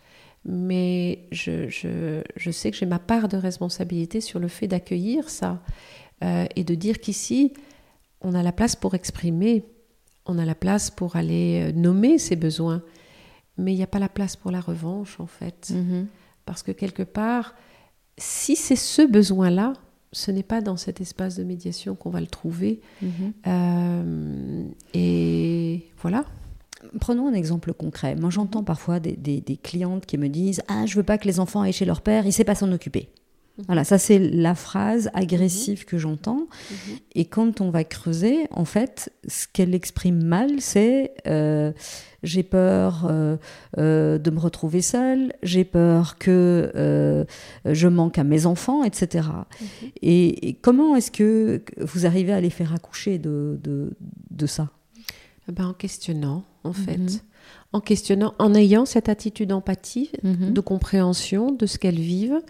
[0.45, 5.61] Mais je, je, sais que j'ai ma part de responsabilité sur le fait d'accueillir ça
[6.21, 7.53] euh, et de dire qu'ici,
[8.19, 9.63] on a la place pour exprimer
[10.25, 12.81] on a la place pour aller euh, nommer ses besoins,
[13.57, 15.71] mais il n'y a pas la place pour la revanche en fait.
[15.73, 16.07] Mhm.
[16.45, 17.55] Parce que quelque part,
[18.17, 19.73] si c'est ce besoin-là,
[20.13, 22.79] ce n'est pas dans cet espace de médiation qu'on va le trouver.
[23.01, 23.33] Mhm.
[23.47, 26.25] Euh, et voilà.
[26.99, 28.15] Prenons un exemple concret.
[28.15, 31.61] Moi, j'entends parfois des, clientes qui me disent Ah, je veux pas que les enfants
[31.61, 33.09] aillent chez leur père, il sait pas s'en occuper.
[33.67, 35.85] Voilà, ça c'est la phrase agressive mhm.
[35.85, 36.47] que j'entends.
[36.71, 36.97] Mhm.
[37.13, 41.71] Et quand on va creuser, en fait, ce qu'elle exprime mal, c'est euh,
[42.23, 43.37] j'ai peur euh,
[43.77, 47.25] euh, de me retrouver seule, j'ai peur que
[47.65, 49.27] je manque à mes enfants, etc.
[49.29, 49.89] Mhm.
[50.01, 54.69] Et, comment est-ce que vous arrivez à les faire accoucher de, de, ça?
[55.47, 57.23] Eh ben, En questionnant, en fait.
[57.71, 62.41] En questionnant, en ayant cette attitude d'empathie, de compréhension de ce qu'elles vivent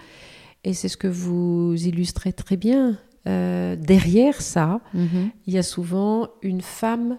[0.63, 2.97] et c'est ce que vous illustrez très bien.
[3.27, 5.31] Euh, derrière ça, mhm.
[5.47, 7.17] il y a souvent une femme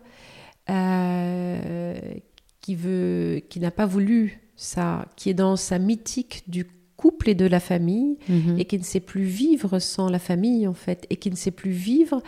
[0.68, 1.98] euh,
[2.60, 7.34] qui veut, qui n'a pas voulu ça, qui est dans sa mythique du couple et
[7.34, 8.58] de la famille, mhm.
[8.58, 11.50] et qui ne sait plus vivre sans la famille en fait, et qui ne sait
[11.50, 12.22] plus vivre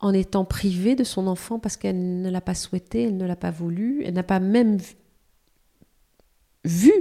[0.00, 3.36] en étant privée de son enfant parce qu'elle ne l'a pas souhaité, elle ne l'a
[3.36, 4.78] pas voulu, elle n'a pas même
[6.68, 6.92] vu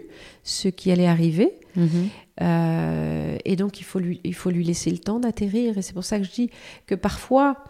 [0.44, 1.60] ce qui allait arriver.
[1.76, 2.10] Mhm.
[2.42, 5.78] Euh, et donc, il faut, lui, il faut lui laisser le temps d'atterrir.
[5.78, 6.50] Et c'est pour ça que je dis
[6.86, 7.64] que parfois,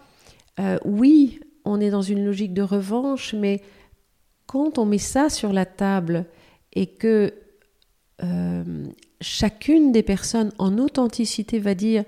[0.59, 3.61] euh, oui, on est dans une logique de revanche, mais
[4.45, 6.25] quand on met ça sur la table
[6.73, 7.33] et que
[8.23, 8.87] euh,
[9.19, 12.03] chacune des personnes en authenticité va dire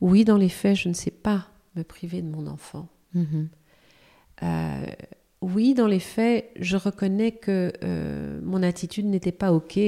[0.00, 2.88] oui, dans les faits, je ne sais pas me priver de mon enfant.
[3.14, 3.48] Mhm.
[5.44, 7.72] Oui, dans les faits, je reconnais que
[8.42, 9.78] mon attitude n'était pas OK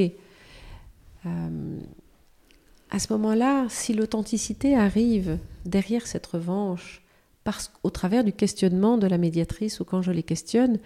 [2.90, 7.02] à ce moment-là, si l'authenticité arrive derrière cette revanche,
[7.44, 10.78] parce, au travers du questionnement de la médiatrice ou quand je les questionne,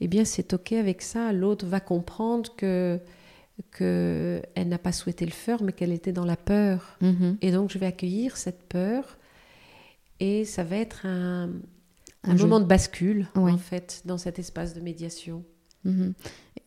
[0.00, 1.32] eh bien c'est ok avec ça.
[1.32, 3.00] L'autre va comprendre que
[3.76, 6.96] qu'elle n'a pas souhaité le faire, mais qu'elle était dans la peur.
[7.02, 7.36] Mm-hmm.
[7.42, 9.18] Et donc je vais accueillir cette peur,
[10.20, 11.50] et ça va être un,
[12.34, 15.44] moment de bascule en fait dans cet espace de médiation.
[15.86, 16.12] Mm-hmm.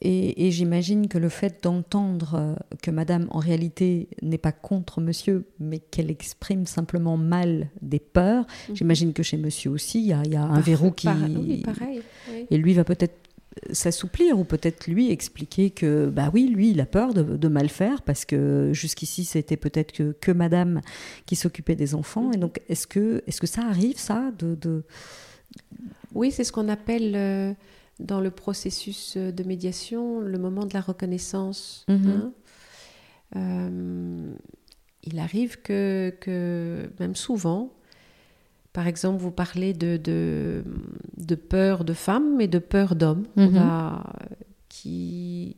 [0.03, 5.45] Et, j'imagine que le fait d'entendre euh, que madame, en réalité, n'est pas contre monsieur,
[5.59, 8.75] mais qu'elle exprime simplement mal des peurs, mhm.
[8.75, 11.05] j'imagine que chez monsieur aussi, il y a, un verrou qui...
[11.05, 12.01] pareil,
[12.49, 13.15] Et lui va peut-être
[13.71, 18.01] s'assouplir ou peut-être lui expliquer que bah oui lui il a peur de, mal faire
[18.01, 20.79] parce que jusqu'ici c'était peut-être que, que madame
[21.25, 22.41] qui s'occupait des enfants et mhm.
[22.41, 24.83] donc est-ce que est-ce que ça arrive ça de, de...
[26.13, 27.53] oui c'est ce qu'on appelle euh,
[27.99, 31.85] dans le processus de médiation le moment de la reconnaissance.
[31.87, 32.09] Mhm.
[32.09, 32.33] Hein.
[33.35, 34.33] Euh,
[35.03, 37.73] il arrive que, que, même souvent,
[38.73, 44.03] par exemple, vous parlez de, de, peur de femmes et de peur d'hommes mhm.
[44.69, 45.57] qui,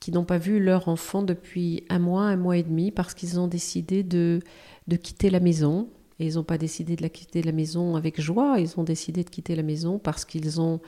[0.00, 3.40] qui n'ont pas vu leur enfant depuis un mois, un mois et demi, parce qu'ils
[3.40, 4.40] ont décidé de,
[4.86, 5.88] de quitter la maison.
[6.20, 9.24] Et ils n'ont pas décidé de la quitter la maison avec joie, ils ont décidé
[9.24, 10.80] de quitter la maison parce qu'ils ont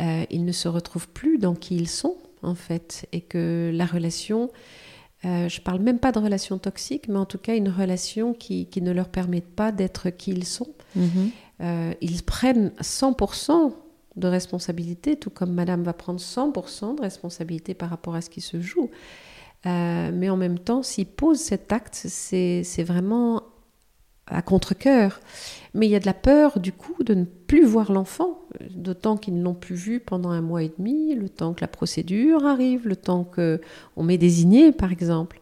[0.00, 3.84] euh, ils ne se retrouvent plus dans qui ils sont, en fait, et que la
[3.84, 4.50] relation,
[5.24, 8.32] euh, je ne parle même pas de relation toxique, mais en tout cas une relation
[8.32, 10.72] qui, qui ne leur permet pas d'être qui ils sont.
[10.94, 11.30] Mhm.
[11.60, 13.72] Euh, ils prennent 100%
[14.14, 18.40] de responsabilité, tout comme Madame va prendre 100% de responsabilité par rapport à ce qui
[18.40, 18.90] se joue.
[19.64, 23.42] mais en même temps, s'ils posent cet acte, c'est vraiment
[24.30, 25.20] à contre-coeur.
[25.74, 29.16] Mais il y a de la peur, du coup, de ne plus voir l'enfant, d'autant
[29.16, 32.46] qu'ils ne l'ont plus vu pendant un mois et demi, le temps que la procédure
[32.46, 35.40] arrive, le temps qu'on m'ait désigné, par exemple.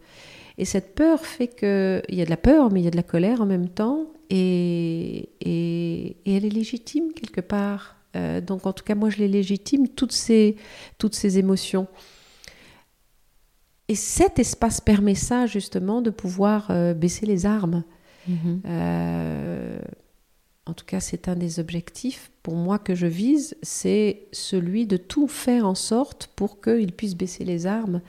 [0.57, 2.97] Et cette peur fait qu'il y a de la peur, mais il y a de
[2.97, 7.95] la colère en même temps, et, et, elle est légitime quelque part.
[8.15, 10.57] Euh, donc en tout cas, moi, je les légitime, toutes ces,
[10.97, 11.87] toutes ces émotions.
[13.87, 17.83] Et cet espace permet ça, justement, de pouvoir euh, baisser les armes.
[18.27, 18.61] Mhm.
[18.65, 19.79] Euh,
[20.65, 24.97] en tout cas, c'est un des objectifs pour moi que je vise, c'est celui de
[24.97, 28.01] tout faire en sorte pour qu'ils puissent baisser les armes,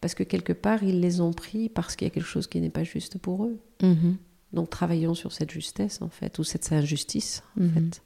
[0.00, 2.60] parce que quelque part, ils les ont pris parce qu'il y a quelque chose qui
[2.60, 3.58] n'est pas juste pour eux.
[3.82, 4.16] Mhm.
[4.52, 7.70] Donc travaillons sur cette justesse, en fait, ou cette injustice, en Mhm.
[7.74, 8.02] fait.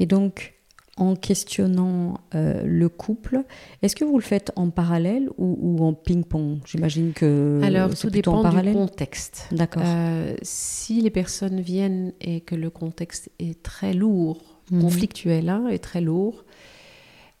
[0.00, 0.54] Et donc,
[0.98, 3.44] en questionnant euh, le couple,
[3.80, 6.58] est-ce que vous le faites en parallèle ou, ou en ping-pong?
[6.66, 9.48] J'imagine que Alors, tout en dépend du contexte.
[9.52, 9.82] D'accord.
[9.86, 14.38] Euh, si les personnes viennent et que le contexte est très lourd,
[14.70, 14.80] Mhm.
[14.82, 16.44] conflictuel hein, et très lourd,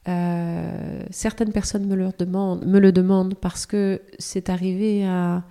[0.08, 5.44] euh, certaines personnes me, leur demandent, me le demandent parce que c'est arrivé à,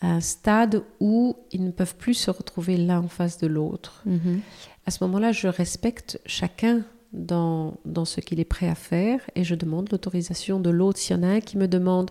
[0.00, 4.02] à un stade où ils ne peuvent plus se retrouver l'un en face de l'autre.
[4.06, 4.40] Mhm.
[4.86, 9.44] À ce moment-là, je respecte chacun dans, dans ce qu'il est prêt à faire et
[9.44, 10.98] je demande l'autorisation de l'autre.
[10.98, 12.10] S'il y en a un qui me demande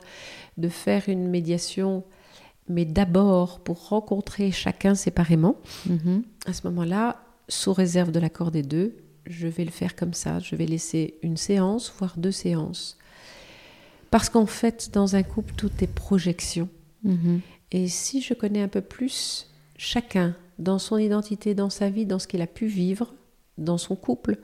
[0.57, 2.03] de faire une médiation,
[2.69, 5.55] mais d'abord pour rencontrer chacun séparément,
[5.87, 6.23] Mhm.
[6.45, 10.39] à ce moment-là, sous réserve de l'accord des deux, je vais le faire comme ça.
[10.39, 12.97] Je vais laisser une séance, voire deux séances.
[14.09, 16.69] Parce qu'en fait, dans un couple, tout est projection.
[17.03, 17.41] Mhm.
[17.71, 22.19] Et si je connais un peu plus chacun dans son identité, dans sa vie, dans
[22.19, 23.13] ce qu'il a pu vivre,
[23.57, 24.37] dans son couple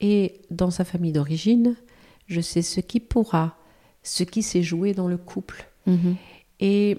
[0.00, 1.76] et dans sa famille d'origine,
[2.26, 3.56] je sais ce qui pourra,
[4.02, 5.68] ce qui s'est joué dans le couple.
[5.86, 6.16] Mhm.
[6.60, 6.98] Et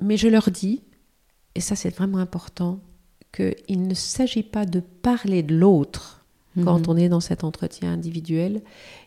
[0.00, 0.82] mais je leur dis,
[1.54, 2.80] et ça c'est vraiment important,
[3.34, 6.24] qu'il ne s'agit pas de parler de l'autre
[6.64, 6.84] quand Mhm.
[6.88, 8.60] on est dans cet entretien individuel,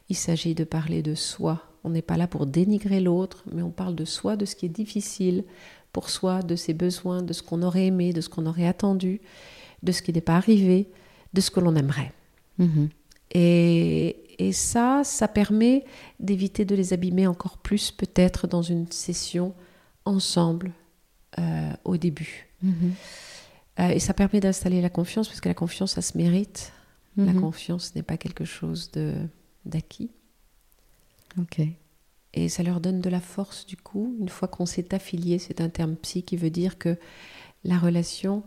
[0.10, 1.62] il s'agit de parler de soi.
[1.84, 4.66] On n'est pas là pour dénigrer l'autre, mais on parle de soi, de ce qui
[4.66, 5.44] est difficile
[5.94, 9.22] pour soi, de ses besoins, de ce qu'on aurait aimé, de ce qu'on aurait attendu,
[9.84, 10.90] de ce qui n'est pas arrivé,
[11.34, 12.12] de ce que l'on aimerait.
[12.58, 12.90] Mhm.
[13.32, 15.86] Et, et ça, ça permet
[16.20, 19.54] d'éviter de les abîmer encore plus peut-être dans une session
[20.06, 20.72] ensemble
[21.40, 22.48] euh, au début.
[22.62, 22.94] Mhm.
[23.80, 26.72] Euh, et ça permet d'installer la confiance parce que la confiance, ça se mérite.
[27.18, 27.42] La Mhm.
[27.42, 29.14] confiance n'est pas quelque chose de
[29.66, 30.12] d'acquis.
[31.40, 31.62] Ok.
[32.34, 34.16] Et ça leur donne de la force du coup.
[34.20, 36.98] Une fois qu'on s'est affilié, c'est un terme psy qui veut dire que
[37.64, 38.44] la relation,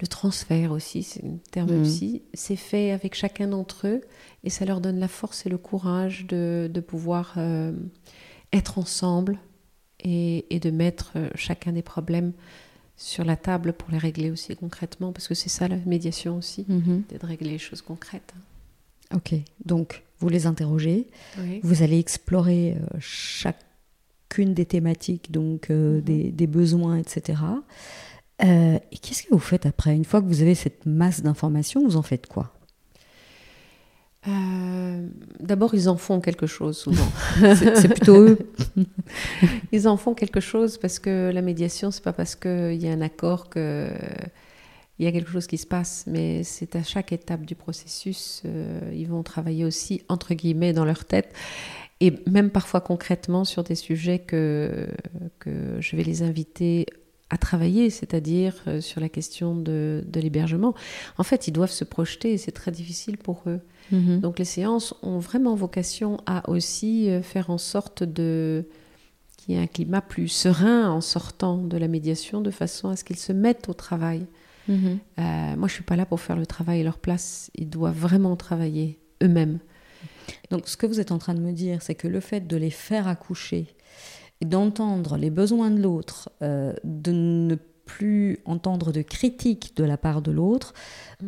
[0.00, 1.82] le transfert aussi, c'est un terme Mhm.
[1.84, 4.00] psy, c'est fait avec chacun d'entre eux
[4.44, 7.72] et ça leur donne la force et le courage de, de pouvoir euh,
[8.52, 9.38] être ensemble
[10.04, 12.32] et, et de mettre euh, chacun des problèmes
[12.96, 16.66] sur la table pour les régler aussi concrètement, parce que c'est ça la médiation aussi,
[17.10, 18.34] c'est de régler les choses concrètes.
[19.14, 19.34] Ok.
[19.64, 21.06] Donc, vous les interrogez.
[21.38, 21.60] Oui.
[21.62, 27.40] Vous allez explorer euh, chacune des thématiques, donc euh, des, des besoins, etc.
[28.44, 29.94] Euh, et qu'est-ce que vous faites après?
[29.94, 32.52] Une fois que vous avez cette masse d'informations, vous en faites quoi?
[34.26, 35.06] Euh,
[35.40, 37.08] D'abord, ils en font quelque chose souvent.
[37.56, 38.38] C'est plutôt eux.
[39.72, 42.92] Ils en font quelque chose parce que la médiation, c'est pas parce qu'il y a
[42.92, 43.88] un accord que
[44.98, 48.42] il y a quelque chose qui se passe, mais c'est à chaque étape du processus.
[48.44, 51.32] euh, ils vont travailler aussi entre guillemets dans leur tête
[52.00, 54.88] et même parfois concrètement sur des sujets que
[55.38, 56.86] que je vais les inviter
[57.30, 60.74] à travailler, c'est-à-dire euh, sur la question de, de l'hébergement.
[61.18, 63.60] En fait, ils doivent se projeter et c'est très difficile pour eux.
[63.92, 64.20] Mhm.
[64.20, 68.64] Donc les séances ont vraiment vocation à aussi euh, faire en sorte de
[69.36, 72.96] qu'il y ait un climat plus serein en sortant de la médiation, de façon à
[72.96, 74.26] ce qu'ils se mettent au travail.
[74.66, 74.98] Mhm.
[75.18, 77.50] Euh, moi, je suis pas là pour faire le travail à leur place.
[77.54, 79.58] Ils doivent vraiment travailler eux-mêmes.
[80.50, 82.56] Donc, ce que vous êtes en train de me dire, c'est que le fait de
[82.56, 83.66] les faire accoucher,
[84.44, 90.20] d'entendre les besoins de l'autre, euh, de ne plus entendre de critiques de la part
[90.20, 90.74] de l'autre,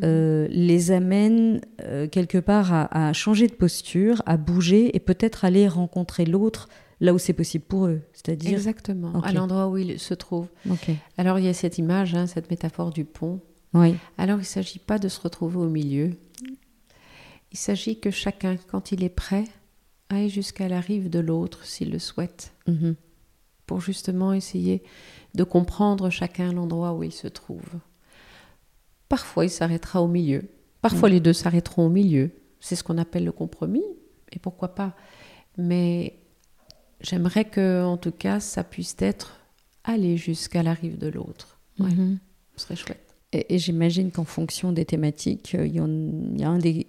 [0.05, 5.45] euh, les amène euh, quelque part à, à changer de posture, à bouger et peut-être
[5.45, 6.69] aller rencontrer l'autre
[7.01, 8.03] là où c'est possible pour eux.
[8.13, 8.53] C'est-à-dire.
[8.53, 10.51] Exactement, à l'endroit où ils se trouvent.
[10.71, 10.91] Ok.
[11.17, 13.41] Alors il y a cette image, hein, cette métaphore du pont.
[13.73, 13.95] Oui.
[14.19, 16.11] Alors il ne s'agit pas de se retrouver au milieu.
[17.53, 19.45] Il s'agit que chacun, quand il est prêt,
[20.11, 22.53] aille jusqu'à la rive de l'autre s'il le souhaite.
[22.67, 22.95] Mhm.
[23.67, 24.83] pour justement essayer
[25.37, 27.63] de comprendre chacun l'endroit où il se trouve.
[29.09, 30.43] Parfois, il s'arrêtera au milieu.
[30.83, 32.33] Parfois, les deux s'arrêteront au milieu.
[32.59, 33.85] C'est ce qu'on appelle le compromis.
[34.33, 34.97] Et pourquoi pas
[35.57, 36.19] Mais
[37.01, 39.39] j'aimerais que, en tout cas, ça puisse être
[39.85, 41.61] aller jusqu'à la rive de l'autre.
[41.79, 42.19] Ouais, Mhm.
[42.57, 43.10] ce serait chouette.
[43.33, 46.59] Et, et j'imagine qu'en fonction des thématiques, euh, il y, en- il y a un
[46.59, 46.89] des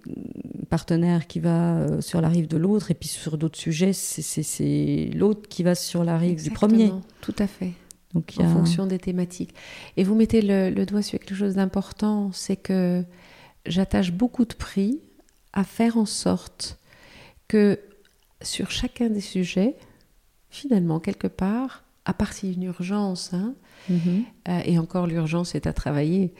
[0.70, 5.10] partenaires qui va euh, sur la rive de l'autre, et puis sur d'autres sujets, c'est-
[5.14, 6.90] l'autre qui va sur la rive du premier.
[7.20, 7.72] Tout à fait.
[8.14, 9.54] Donc, en a- fonction des thématiques.
[9.96, 13.04] Et vous mettez le, le doigt sur quelque chose d'important, c'est que
[13.64, 15.00] j'attache beaucoup de prix
[15.52, 16.78] à faire en sorte
[17.48, 17.78] que
[18.42, 19.76] sur chacun des sujets,
[20.50, 23.54] finalement, quelque part, à part s'il y a une urgence, hein,
[23.88, 24.24] Mhm.
[24.48, 26.32] euh, et encore l'urgence est à travailler,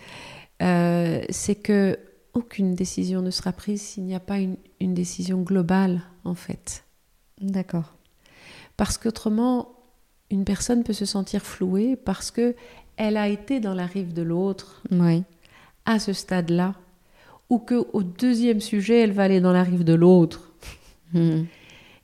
[0.62, 1.98] euh, c'est que
[2.34, 6.84] aucune décision ne sera prise s'il n'y a pas une, une décision globale, en fait.
[7.40, 7.94] D'accord.
[8.76, 9.68] Parce qu'autrement,
[10.30, 12.54] une personne peut se sentir flouée parce que
[12.96, 15.24] elle a été dans la rive de l'autre Oui.
[15.84, 16.74] à ce stade-là,
[17.50, 20.52] ou que au deuxième sujet, elle va aller dans la rive de l'autre.
[21.12, 21.46] Mhm.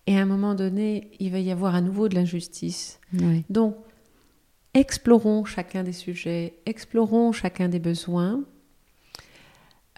[0.08, 2.98] Et à un moment donné, il va y avoir à nouveau de l'injustice.
[3.12, 3.44] Oui.
[3.50, 3.76] Donc,
[4.72, 8.42] explorons chacun des sujets, explorons chacun des besoins.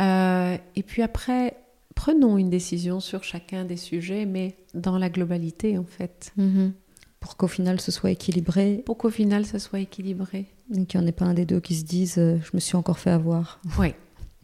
[0.00, 1.56] Euh, et puis après,
[1.94, 6.72] prenons une décision sur chacun des sujets, mais dans la globalité, en fait, Mhm.
[7.20, 10.46] Pour qu'au final ce soit équilibré pour qu'au final, ça soit équilibré.
[10.74, 12.60] et qu'il n'y en ait pas un des deux qui se dise euh, je me
[12.60, 13.60] suis encore fait avoir.
[13.78, 13.88] Oui.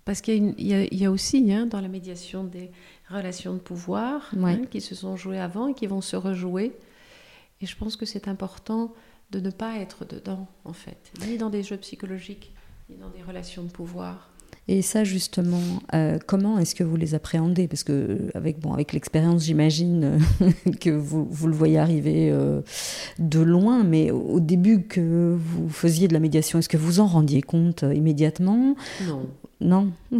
[0.06, 2.70] Parce qu'il y, a y y aussi hein, dans la médiation des
[3.10, 4.52] relations de pouvoir Ouais.
[4.52, 6.72] hein, qui se sont jouées avant et qui vont se rejouer.
[7.60, 8.94] Et je pense que c'est important
[9.32, 12.54] de ne pas être dedans, en fait, ni dans des jeux psychologiques,
[12.88, 14.30] ni dans des relations de pouvoir.
[14.68, 15.62] Et ça, justement,
[15.94, 17.68] euh, comment est-ce que vous les appréhendez?
[17.68, 20.50] Parce que euh, avec, bon, avec l'expérience, j'imagine euh,
[20.80, 22.62] que vous, vous le voyez arriver euh,
[23.20, 27.06] de loin, mais au début que vous faisiez de la médiation, est-ce que vous en
[27.06, 28.74] rendiez compte immédiatement?
[29.06, 29.26] Non.
[29.58, 29.90] Non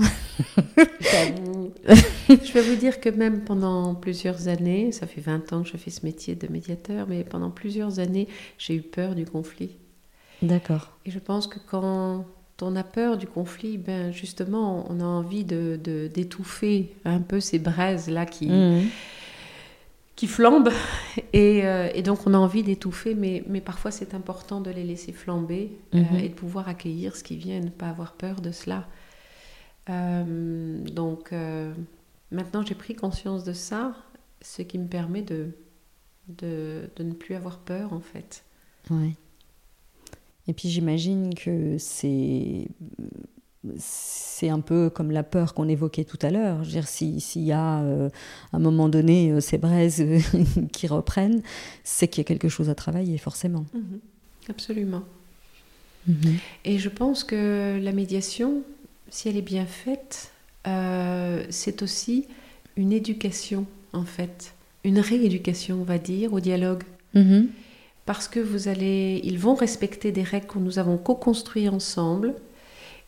[2.29, 5.77] je vais vous dire que même pendant plusieurs années, ça fait 20 ans que je
[5.77, 9.77] fais ce métier de médiateur, mais pendant plusieurs années, j'ai eu peur du conflit.
[10.41, 10.97] D'accord.
[11.05, 12.25] Et je pense que quand
[12.63, 17.41] on a peur du conflit, ben justement, on a envie de, de- d'étouffer un peu
[17.41, 18.87] ces braises-là qui, Mhm.
[20.17, 20.71] qui flambent.
[21.35, 24.85] Et, euh, et donc, on a envie d'étouffer, mais, mais parfois, c'est important de les
[24.85, 26.17] laisser flamber euh, Mhm.
[26.19, 28.87] et de pouvoir accueillir ce qui vient et ne pas avoir peur de cela.
[29.91, 31.73] Euh, donc, euh,
[32.31, 33.95] maintenant, j'ai pris conscience de ça,
[34.43, 35.51] ce qui me permet de,
[36.29, 38.45] de, de ne plus avoir peur, en fait.
[38.91, 39.13] Ouais.
[40.49, 42.69] Et puis j'imagine que c'est
[43.79, 46.63] c'est un peu comme la peur qu'on évoquait tout à l'heure.
[46.63, 48.09] Je veux dire, si- s'il y a euh,
[48.53, 50.21] à un moment donné euh, ces braises euh,
[50.73, 51.43] qui reprennent,
[51.83, 53.65] c'est qu'il y a quelque chose à travailler, forcément.
[54.49, 55.03] Absolument.
[56.65, 58.63] Et je pense que la médiation,
[59.11, 60.31] si elle est bien faite,
[60.69, 62.27] euh, c'est aussi
[62.77, 66.85] une éducation, en fait, une rééducation, on va dire, au dialogue.
[67.15, 67.49] Mhm.
[68.07, 72.35] Parce que vous allez, ils vont respecter des règles que nous avons co-construites ensemble.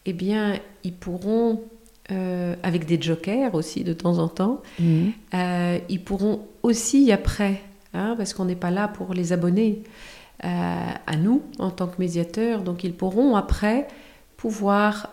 [0.07, 1.63] Eh bien, ils pourront,
[2.11, 5.13] euh, avec des jokers aussi de temps en temps, Mhm.
[5.35, 7.61] euh, ils pourront aussi après,
[7.95, 9.83] hein, parce qu'on n'est pas là pour les abonner
[10.45, 10.49] euh,
[11.07, 13.87] à nous en tant que médiateurs, donc ils pourront après
[14.37, 15.13] pouvoir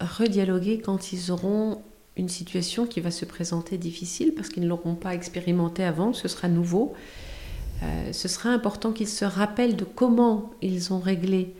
[0.00, 1.78] redialoguer quand ils auront
[2.16, 6.26] une situation qui va se présenter difficile parce qu'ils ne l'auront pas expérimenté avant, ce
[6.28, 6.94] sera nouveau.
[7.82, 11.54] Euh, ce sera important qu'ils se rappellent de comment ils ont réglé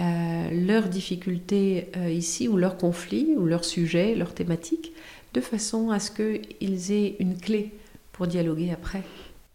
[0.00, 4.92] euh, leurs difficultés euh, ici, ou leurs conflits, ou leurs sujets, leurs thématiques,
[5.34, 7.72] de façon à ce qu'ils aient une clé
[8.12, 9.02] pour dialoguer après.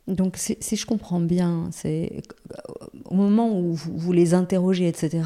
[0.09, 2.11] Donc, si, je comprends bien, c'est
[2.51, 2.55] euh,
[3.05, 5.21] au moment où vous, vous les interrogez, etc.,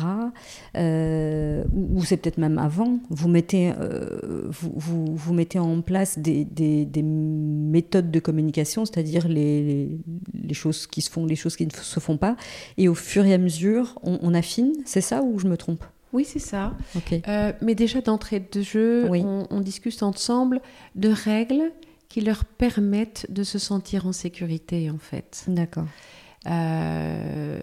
[0.75, 5.81] euh, ou, ou c'est peut-être même avant, vous mettez, euh, vous, vous, vous mettez en
[5.81, 9.97] place des, des- des méthodes de communication, c'est-à-dire les, les,
[10.43, 12.35] les choses qui se font, les choses qui ne se font pas,
[12.77, 15.83] et au fur et à mesure, on, on affine, c'est ça ou je me trompe?
[16.11, 16.73] Oui, c'est ça.
[16.95, 17.21] Ok.
[17.27, 19.23] Euh, mais déjà d'entrée de jeu, Oui.
[19.25, 20.61] on, on discute ensemble
[20.95, 21.71] de règles
[22.13, 25.45] qui leur permettent de se sentir en sécurité, en fait.
[25.47, 25.87] D'accord.
[26.45, 27.59] Euh,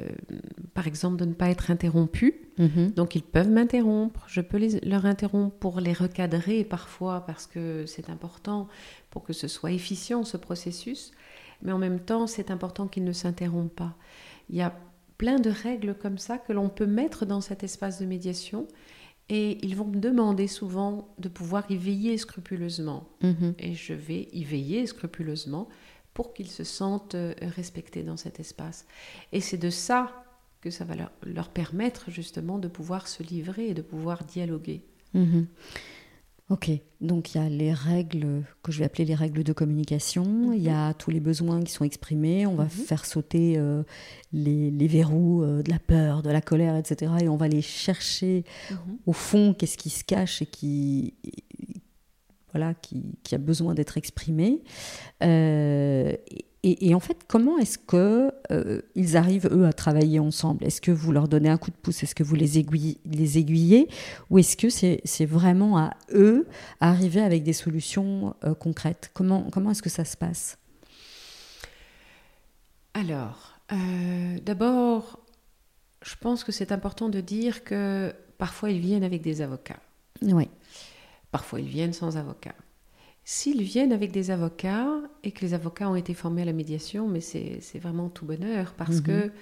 [0.74, 2.34] par exemple, de ne pas être interrompu.
[2.58, 2.90] Mhm.
[2.96, 7.84] Donc ils peuvent m'interrompre, je peux les- leur interrompre pour les recadrer parfois parce que
[7.86, 8.66] c'est important
[9.10, 11.12] pour que ce soit efficient ce processus,
[11.62, 13.94] mais en même temps c'est important qu'ils ne s'interrompent pas.
[14.48, 14.74] Il y a
[15.16, 18.66] plein de règles comme ça que l'on peut mettre dans cet espace de médiation
[19.30, 23.54] et ils vont me demander souvent de pouvoir y veiller scrupuleusement Mhm.
[23.58, 25.68] et je vais y veiller scrupuleusement
[26.12, 28.86] pour qu'ils se sentent euh, respectés dans cet espace.
[29.32, 30.24] Et c'est de ça
[30.60, 34.82] que ça va leur, leur permettre justement de pouvoir se livrer et de pouvoir dialoguer.
[35.14, 35.46] Mhm.
[36.50, 36.68] Ok,
[37.00, 40.60] donc il y a les règles que je vais appeler les règles de communication, il
[40.62, 42.70] y a tous les besoins qui sont exprimés, on va Mhm.
[42.70, 43.84] faire sauter euh,
[44.32, 47.12] les, les verrous euh, de la peur, de la colère, etc.
[47.22, 48.42] Et on va aller chercher
[49.06, 51.14] au fond qu'est-ce qui se cache et qui,
[52.52, 54.60] voilà, qui, qui a besoin d'être exprimé.
[55.22, 60.64] Euh, et- et, en fait, comment est-ce que euh, ils arrivent eux à travailler ensemble?
[60.66, 62.02] Est-ce que vous leur donnez un coup de pouce?
[62.02, 63.88] Est-ce que vous les aiguillez, les aiguillez?
[64.28, 66.46] Ou est-ce que c'est, vraiment à eux
[66.82, 69.10] d'arriver avec des solutions euh, concrètes?
[69.14, 70.58] Comment, comment est-ce que ça se passe?
[72.92, 75.20] Alors, euh, d'abord,
[76.02, 79.80] je pense que c'est important de dire que parfois ils viennent avec des avocats.
[80.20, 80.50] Oui.
[81.30, 82.54] Parfois ils viennent sans avocat.
[83.32, 84.88] S'ils viennent avec des avocats
[85.22, 88.74] et que les avocats ont été formés à la médiation, mais c'est vraiment tout bonheur
[88.76, 89.30] parce qu'ils mhm.
[89.30, 89.32] que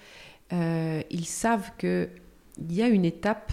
[0.53, 2.11] euh, ils savent qu'il
[2.69, 3.51] y a une étape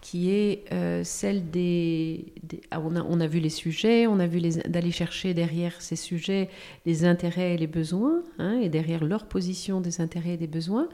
[0.00, 2.32] qui est euh, celle des...
[2.70, 5.96] Ah, on, a, on, a, vu les sujets, on a vu d'aller chercher derrière ces
[5.96, 6.48] sujets
[6.86, 10.88] les intérêts et les besoins, hein, et derrière leur position des intérêts et des besoins,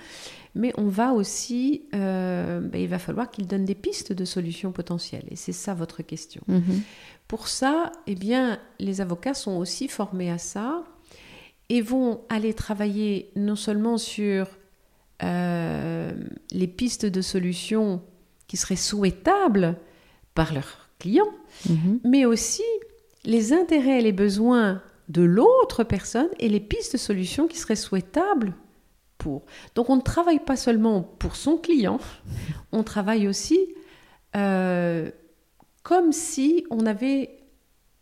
[0.55, 1.83] mais on va aussi...
[1.95, 5.75] Euh, ben, il va falloir qu'ils donnent des pistes de solutions potentielles, et c'est ça
[5.75, 6.43] votre question.
[6.49, 6.83] Mhm.
[7.29, 10.85] Pour ça, eh bien, les avocats sont aussi formés à ça,
[11.69, 14.49] et vont aller travailler non seulement sur
[15.23, 16.13] euh,
[16.53, 18.03] les pistes de solutions
[18.49, 19.77] qui seraient souhaitables
[20.35, 21.33] par leurs clients,
[21.69, 22.01] mhm.
[22.05, 22.63] mais aussi
[23.25, 27.77] les intérêts et les besoins de l'autre personne et les pistes de solutions qui seraient
[27.77, 28.55] souhaitables
[29.19, 29.45] pour.
[29.75, 31.99] Donc on ne travaille pas seulement pour son client,
[32.73, 33.59] on travaille aussi
[34.37, 35.11] euh,
[35.83, 37.36] comme si on avait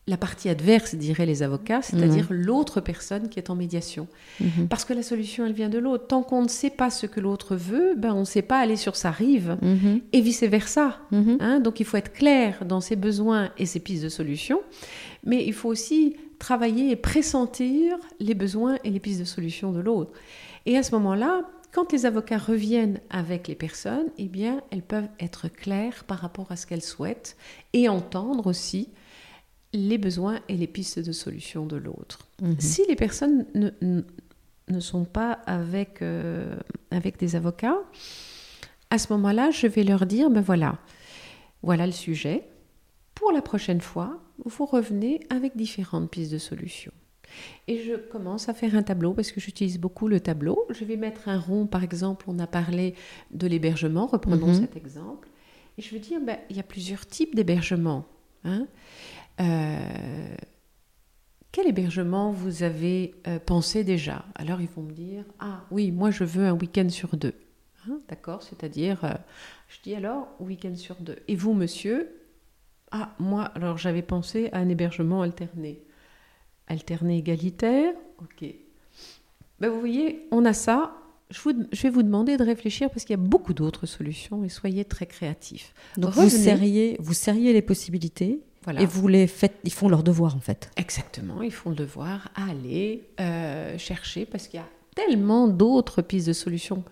[0.07, 2.43] la partie adverse, diraient les avocats, c'est-à-dire mhm.
[2.43, 4.07] l'autre personne qui est en médiation.
[4.41, 4.69] Mhm.
[4.69, 6.07] Parce que la solution, elle vient de l'autre.
[6.07, 8.77] Tant qu'on ne sait pas ce que l'autre veut, ben, on ne sait pas aller
[8.77, 10.03] sur sa rive, mhm.
[10.13, 10.99] et vice-versa.
[11.13, 11.61] Hein.
[11.61, 14.61] Donc il faut être clair dans ses besoins et ses pistes de solution,
[15.25, 19.81] mais il faut aussi travailler et pressentir les besoins et les pistes de solution de
[19.81, 20.13] l'autre.
[20.67, 21.43] Et à ce moment-là,
[21.73, 26.53] quand les avocats reviennent avec les personnes, eh bien, elles peuvent être claires par rapport
[26.53, 27.37] à ce qu'elles souhaitent
[27.73, 28.91] et entendre aussi
[29.75, 32.29] les besoins et les pistes de solution de l'autre.
[32.41, 32.57] Mhm.
[32.59, 33.71] Si les personnes ne,
[34.69, 36.57] ne, sont pas avec, euh,
[36.91, 37.79] avec des avocats,
[38.91, 40.79] à ce moment-là, je vais leur dire, ben voilà,
[41.63, 42.45] voilà le sujet.
[43.15, 46.93] Pour la prochaine fois, vous revenez avec différentes pistes de solution.
[47.67, 50.67] Et je commence à faire un tableau parce que j'utilise beaucoup le tableau.
[50.71, 52.95] Je vais mettre un rond, par exemple, on a parlé
[53.33, 54.61] de l'hébergement, reprenons mhm.
[54.61, 55.29] cet exemple.
[55.79, 58.07] Et je veux dire, ben, il y a plusieurs types d'hébergement.
[58.45, 58.67] Hein.
[59.41, 60.37] Euh,
[61.53, 64.25] quel hébergement vous avez euh, pensé déjà?
[64.35, 67.35] Alors ils vont me dire, ah oui, moi je veux un week-end sur deux.
[67.89, 69.15] Hein, d'accord C'est-à-dire, euh,
[69.69, 71.17] je dis alors, week-end sur deux.
[71.29, 72.09] Et vous, monsieur?
[72.91, 75.83] Ah, moi, alors j'avais pensé à un hébergement alterné.
[76.67, 78.49] Alterné égalitaire Ok.
[79.61, 80.97] Ben, vous voyez, on a ça.
[81.31, 84.49] Je, je, vais vous demander de réfléchir parce qu'il y a beaucoup d'autres solutions et
[84.49, 85.75] soyez très créatifs.
[85.97, 88.41] Donc vous serriez, vous serriez les possibilités
[88.79, 90.71] et vous les faites, ils font leur devoir en fait.
[90.77, 96.03] Exactement, ils font le devoir à aller euh, chercher parce qu'il y a tellement d'autres
[96.03, 96.85] pistes de solutions.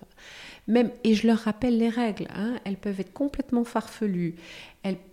[0.69, 4.37] Même, et je leur rappelle les règles, hein, elles peuvent être complètement farfelues,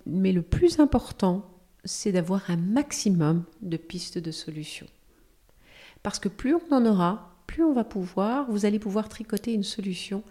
[0.06, 1.44] mais le plus important,
[1.86, 4.88] c'est d'avoir un maximum de pistes de solutions.
[6.04, 9.64] Parce que plus on en aura, plus on va pouvoir, vous allez pouvoir tricoter une
[9.64, 10.24] solution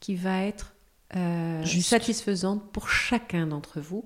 [0.00, 0.74] qui va être
[1.14, 4.04] euh, satisfaisante pour chacun d'entre vous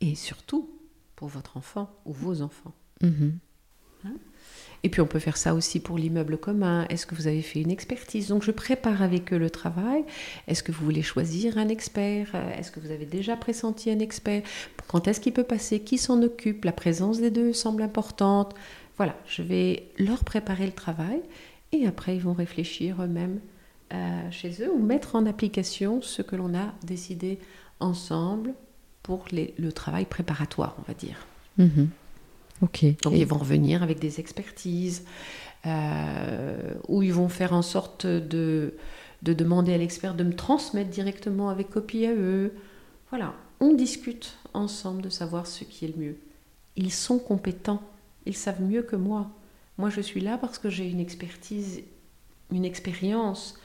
[0.00, 0.70] et surtout
[1.16, 2.74] pour votre enfant ou vos enfants.
[3.02, 3.38] Mhm.
[4.04, 4.16] Hein
[4.82, 6.86] et puis on peut faire ça aussi pour l'immeuble commun.
[6.90, 8.28] Est-ce que vous avez fait une expertise?
[8.28, 10.04] Donc je prépare avec eux le travail.
[10.46, 12.34] Est-ce que vous voulez choisir un expert?
[12.56, 14.42] Est-ce que vous avez déjà pressenti un expert?
[14.86, 15.80] Quand est-ce qu'il peut passer?
[15.80, 16.64] Qui s'en occupe?
[16.64, 18.54] La présence des deux semble importante.
[18.96, 21.20] Voilà, je vais leur préparer le travail
[21.72, 23.40] et après ils vont réfléchir eux-mêmes
[23.92, 27.38] euh, chez eux ou mettre en application ce que l'on a décidé
[27.80, 28.54] ensemble
[29.06, 31.16] pour le travail préparatoire, on va dire.
[31.58, 31.90] Mhm.
[32.60, 32.84] Ok.
[33.02, 35.04] Donc ils vont revenir avec des expertises,
[35.64, 38.74] euh, où ils vont faire en sorte de,
[39.22, 42.52] de demander à l'expert de me transmettre directement avec copie à eux.
[43.10, 46.16] Voilà, on discute ensemble de savoir ce qui est le mieux.
[46.74, 47.82] Ils sont compétents,
[48.26, 49.30] ils savent mieux que moi.
[49.78, 51.82] Moi, je suis là parce que j'ai une expertise,
[52.50, 53.56] une expérience,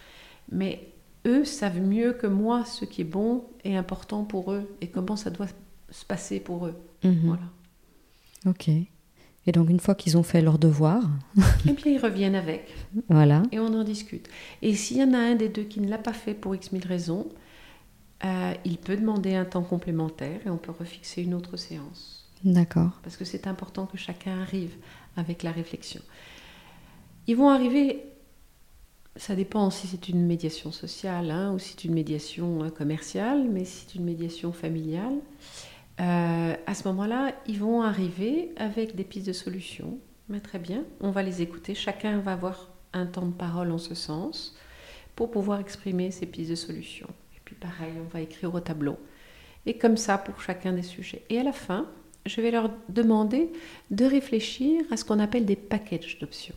[0.52, 0.91] mais
[1.26, 5.16] eux savent mieux que moi ce qui est bon et important pour eux et comment
[5.16, 5.48] ça doit
[5.90, 6.76] se passer pour eux.
[7.04, 7.22] Mhm.
[7.26, 7.44] Voilà.
[8.46, 8.70] Ok.
[9.48, 11.04] Et donc une fois qu'ils ont fait leur devoir,
[11.68, 12.74] et bien ils reviennent avec.
[13.10, 13.44] Voilà.
[13.52, 14.30] Et on en discute.
[14.62, 16.72] Et s'il y en a un des deux qui ne l'a pas fait pour x
[16.72, 17.28] mille raisons,
[18.24, 22.30] euh, il peut demander un temps complémentaire et on peut refixer une autre séance.
[22.44, 23.00] D'accord.
[23.04, 24.76] Parce que c'est important que chacun arrive
[25.16, 26.02] avec la réflexion.
[27.28, 28.04] Ils vont arriver
[29.16, 33.48] ça dépend si c'est une médiation sociale hein, ou si c'est une médiation euh, commerciale,
[33.50, 35.18] mais si c'est une médiation familiale,
[36.00, 39.98] euh, à ce moment-là, ils vont arriver avec des pistes de solutions.
[40.30, 41.76] Mais très bien, on va les écouter.
[41.76, 44.56] Chacun va avoir un temps de parole en ce sens
[45.16, 47.08] pour pouvoir exprimer ses pistes de solution.
[47.36, 48.98] Et puis pareil, on va écrire au tableau.
[49.66, 51.24] Et comme ça pour chacun des sujets.
[51.30, 51.88] Et à la fin,
[52.26, 53.52] je vais leur demander
[53.92, 56.56] de réfléchir à ce qu'on appelle des packages d'options.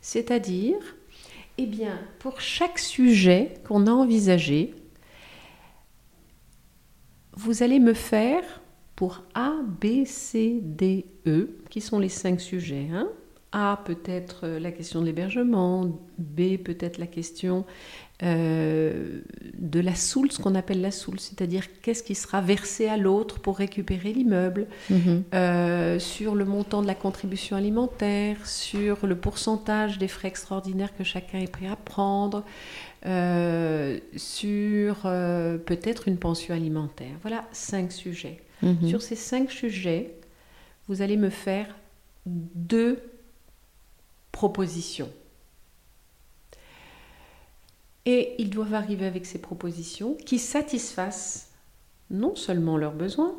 [0.00, 0.78] C'est-à-dire,
[1.62, 4.74] eh bien, pour chaque sujet qu'on a envisagé,
[7.34, 8.62] vous allez me faire
[8.96, 12.88] pour A, B, C, D, E, qui sont les cinq sujets.
[12.90, 13.10] Hein.
[13.52, 15.86] A peut-être la question de l'hébergement,
[16.18, 17.64] B peut-être la question
[18.22, 19.20] euh,
[19.58, 23.40] de la soule, ce qu'on appelle la soule, c'est-à-dire qu'est-ce qui sera versé à l'autre
[23.40, 25.22] pour récupérer l'immeuble, Mhm.
[25.34, 31.02] euh, sur le montant de la contribution alimentaire, sur le pourcentage des frais extraordinaires que
[31.02, 32.44] chacun est prêt à prendre,
[33.06, 37.16] euh, sur euh, peut-être une pension alimentaire.
[37.22, 38.38] Voilà cinq sujets.
[38.62, 38.86] Mhm.
[38.88, 40.14] Sur ces cinq sujets,
[40.88, 41.74] vous allez me faire
[42.26, 42.98] deux
[44.40, 45.10] propositions.
[48.06, 51.50] Et ils doivent arriver avec ces propositions qui satisfassent
[52.10, 53.34] non seulement leurs besoins,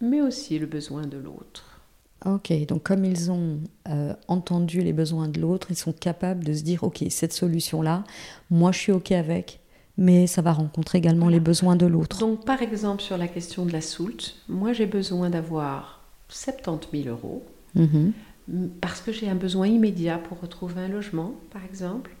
[0.00, 1.80] mais aussi le besoin de l'autre.
[2.24, 6.52] Ok, donc comme ils ont euh, entendu les besoins de l'autre, ils sont capables de
[6.52, 8.04] se dire, ok, cette solution-là,
[8.48, 9.58] moi je suis ok avec,
[9.98, 12.20] mais ça va rencontrer également les besoins de l'autre.
[12.20, 17.08] Donc, par exemple, sur la question de la soulte, moi j'ai besoin d'avoir 70 000
[17.16, 17.44] euros
[17.74, 18.12] Mhm.
[18.80, 22.12] Parce que j'ai un besoin immédiat pour retrouver un logement, par exemple.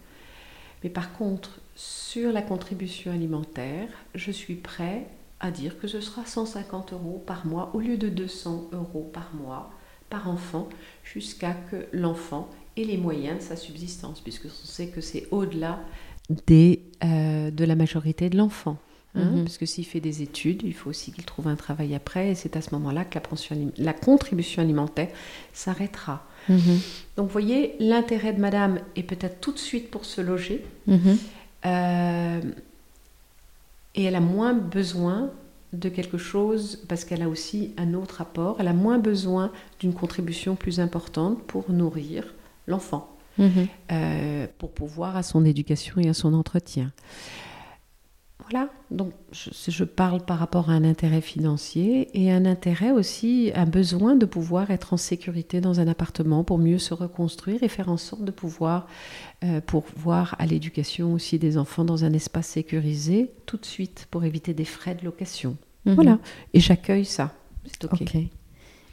[0.82, 5.06] Mais par contre, sur la contribution alimentaire, je suis prêt
[5.40, 9.34] à dire que ce sera 150 euros par mois au lieu de 200 euros par
[9.34, 9.70] mois
[10.08, 10.68] par enfant,
[11.02, 15.80] jusqu'à que l'enfant ait les moyens de sa subsistance, puisque on sait que c'est au-delà
[16.50, 18.76] euh, de la majorité de l'enfant.
[19.16, 19.44] Hein, Mhm.
[19.44, 22.34] Parce que s'il fait des études, il faut aussi qu'il trouve un travail après, et
[22.34, 25.08] c'est à ce moment-là que la, pension la contribution alimentaire
[25.52, 26.24] s'arrêtera.
[26.48, 26.78] Mhm.
[27.16, 30.64] Donc, vous voyez, l'intérêt de madame est peut-être tout de suite pour se loger.
[30.86, 31.16] Mhm.
[31.66, 32.40] euh,
[33.94, 35.30] et elle a moins besoin
[35.72, 39.50] de quelque chose, parce qu'elle a aussi un autre apport, elle a moins besoin
[39.80, 42.34] d'une contribution plus importante pour nourrir
[42.66, 46.92] l'enfant, euh, pour pouvoir à son éducation et à son entretien.
[48.48, 53.50] Voilà, donc je, je parle par rapport à un intérêt financier et un intérêt aussi,
[53.56, 57.68] un besoin de pouvoir être en sécurité dans un appartement pour mieux se reconstruire et
[57.68, 58.86] faire en sorte de pouvoir
[59.42, 64.22] euh, pourvoir à l'éducation aussi des enfants dans un espace sécurisé tout de suite pour
[64.24, 65.56] éviter des frais de location.
[65.84, 65.94] Mhm.
[65.94, 66.18] Voilà,
[66.54, 67.32] et j'accueille ça.
[67.64, 68.16] C'est ok.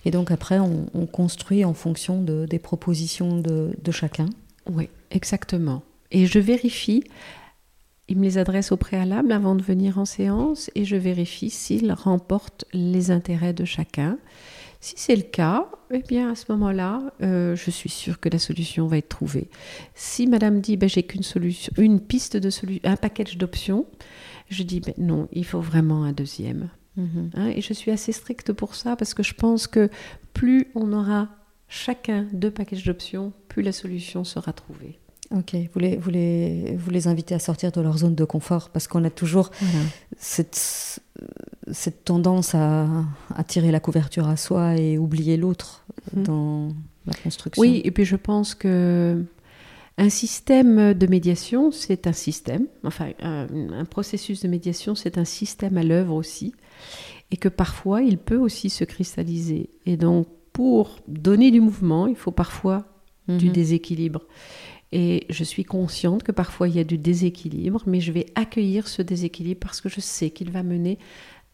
[0.05, 4.25] Et donc après, on, on construit en fonction de, des propositions de, de chacun.
[4.69, 5.83] Oui, exactement.
[6.11, 7.03] Et je vérifie,
[8.13, 11.91] il me les adresse au préalable avant de venir en séance et je vérifie s'il
[11.91, 14.19] remporte les intérêts de chacun.
[14.81, 18.37] Si c'est le cas, eh bien à ce moment-là, euh, je suis sûre que la
[18.37, 19.49] solution va être trouvée.
[19.95, 23.87] Si Madame dit ben, j'ai qu'une solution, une piste de solution, un package d'options,
[24.47, 26.69] je dis ben, non, il faut vraiment un deuxième.
[26.97, 27.31] Mhm.
[27.33, 29.89] Hein, et je suis assez stricte pour ça parce que je pense que
[30.33, 31.29] plus on aura
[31.67, 34.99] chacun deux packages d'options, plus la solution sera trouvée.
[35.35, 38.69] Ok, vous les, vous, les, vous les invitez à sortir de leur zone de confort
[38.69, 39.49] parce qu'on a toujours
[40.17, 40.99] cette,
[41.71, 42.87] cette tendance à,
[43.35, 46.23] à tirer la couverture à soi et oublier l'autre Mhm.
[46.23, 46.67] dans
[47.07, 47.61] la construction.
[47.61, 49.23] Oui, et puis je pense que
[49.97, 55.25] un système de médiation, c'est un système, enfin un, un processus de médiation, c'est un
[55.25, 56.53] système à l'œuvre aussi,
[57.31, 59.69] et que parfois il peut aussi se cristalliser.
[59.85, 62.85] Et donc pour donner du mouvement, il faut parfois
[63.27, 63.53] du Mhm.
[63.53, 64.21] déséquilibre.
[64.95, 68.87] Et je suis consciente que parfois il y a du déséquilibre, mais je vais accueillir
[68.87, 70.99] ce déséquilibre parce que je sais qu'il va mener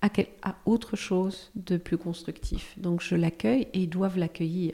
[0.02, 2.74] à, quel- à autre chose de plus constructif.
[2.78, 4.74] Donc je l'accueille et ils doivent l'accueillir.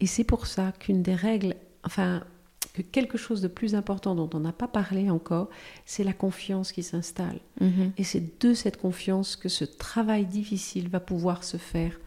[0.00, 2.24] Et c'est pour ça qu'une des règles, enfin,
[2.72, 5.50] que quelque chose de plus important dont on n'a pas parlé encore,
[5.84, 7.40] c'est la confiance qui s'installe.
[7.60, 7.92] Mhm.
[7.98, 11.98] Et c'est de cette confiance que ce travail difficile va pouvoir se faire.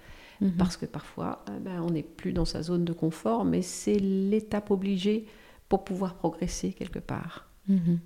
[0.41, 0.53] Mhm.
[0.57, 3.99] Parce que parfois, eh ben, on n'est plus dans sa zone de confort, mais c'est
[3.99, 5.25] l'étape obligée
[5.69, 7.47] pour pouvoir progresser quelque part.
[7.67, 7.99] Mhm.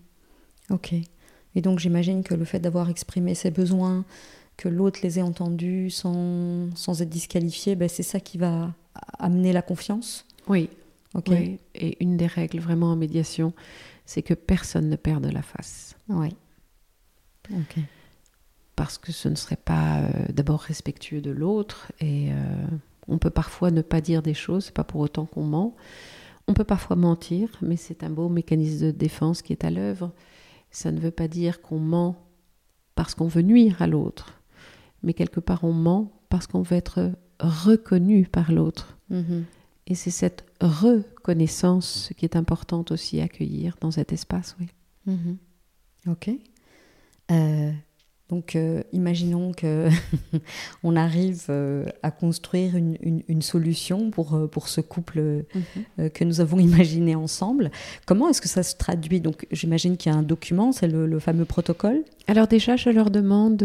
[0.70, 0.94] Ok.
[1.56, 4.06] Et donc j'imagine que le fait d'avoir exprimé ses besoins,
[4.58, 8.74] que l'autre les ait entendus sans, sans être disqualifié, ben, c'est ça qui va
[9.20, 10.26] amener la confiance?
[10.48, 10.70] Oui,
[11.16, 11.28] Ok.
[11.30, 11.60] oui.
[11.76, 13.54] Et une des règles vraiment en médiation,
[14.06, 15.96] c'est que personne ne perde la face.
[16.10, 16.30] Ouais.
[17.52, 17.78] Ok.
[18.76, 21.92] Parce que ce ne serait pas euh, d'abord respectueux de l'autre.
[22.00, 22.36] Et euh,
[23.08, 25.76] on peut parfois ne pas dire des choses, c'est pas pour autant qu'on ment.
[26.48, 30.12] On peut parfois mentir, mais c'est un beau mécanisme de défense qui est à l'œuvre.
[30.72, 32.16] Ça ne veut pas dire qu'on ment
[32.96, 34.42] parce qu'on veut nuire à l'autre,
[35.02, 38.98] mais quelque part on ment parce qu'on veut être reconnu par l'autre.
[39.10, 39.46] Mhm.
[39.88, 44.68] Et c'est cette reconnaissance qui est importante aussi à accueillir dans cet espace, oui.
[45.06, 45.38] Mhm.
[46.08, 46.30] Ok.
[47.32, 47.72] Euh,
[48.30, 49.90] donc, euh, imaginons que
[50.84, 52.98] on arrive euh, à construire une,
[53.28, 56.10] une, solution pour, pour ce couple mhm.
[56.10, 57.70] que nous avons imaginé ensemble.
[58.06, 59.20] Comment est-ce que ça se traduit?
[59.20, 62.04] Donc, j'imagine qu'il y a un document, c'est le, fameux protocole.
[62.28, 63.62] Alors déjà, je leur demande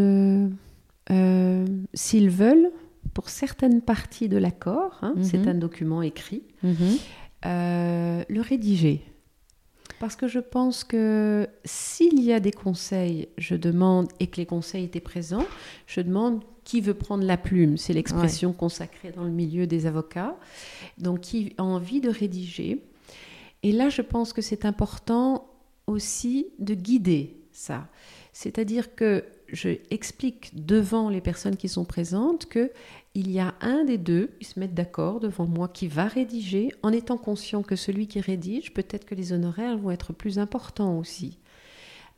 [1.94, 2.70] s'ils veulent,
[3.14, 5.48] pour certaines parties de l'accord, hein, c'est mhm.
[5.48, 6.98] un document écrit, mhm.
[7.44, 9.02] le rédiger.
[10.00, 14.46] Parce que je pense que s'il y a des conseils, je demande, et que les
[14.46, 15.46] conseils étaient présents,
[15.86, 17.76] je demande qui veut prendre la plume.
[17.76, 20.36] C'est l'expression consacrée dans le milieu des avocats.
[20.98, 22.82] Donc, qui a envie de rédiger.
[23.62, 25.48] Et là, je pense que c'est important
[25.86, 27.88] aussi de guider ça.
[28.32, 32.70] C'est-à-dire que je explique devant les personnes qui sont présentes que
[33.18, 36.70] il y a un des deux qui se mettent d'accord devant moi qui va rédiger
[36.84, 40.96] en étant conscient que celui qui rédige, peut-être que les honoraires vont être plus importants
[40.96, 41.40] aussi.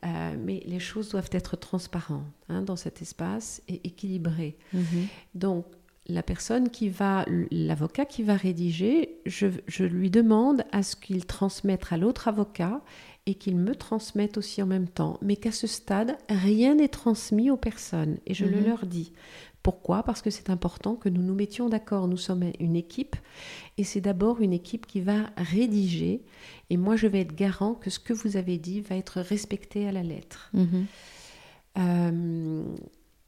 [0.05, 4.59] Euh, mais les choses doivent être transparentes hein, dans cet espace et équilibrées.
[4.73, 5.07] Mhm.
[5.33, 5.65] Donc,
[6.07, 11.25] la personne qui va, l'avocat qui va rédiger, je, je, lui demande à ce qu'il
[11.25, 12.81] transmette à l'autre avocat
[13.25, 15.17] et qu'il me transmette aussi en même temps.
[15.21, 18.17] Mais qu'à ce stade, rien n'est transmis aux personnes.
[18.27, 18.65] Et je le mhm.
[18.65, 19.13] leur dis.
[19.63, 20.03] Pourquoi?
[20.03, 22.07] Parce que c'est important que nous nous mettions d'accord.
[22.07, 23.15] Nous sommes une équipe
[23.77, 26.23] et c'est d'abord une équipe qui va rédiger
[26.69, 29.87] et moi je vais être garant que ce que vous avez dit va être respecté
[29.87, 30.49] à la lettre.
[30.53, 30.85] Mhm.
[31.77, 32.63] Euh,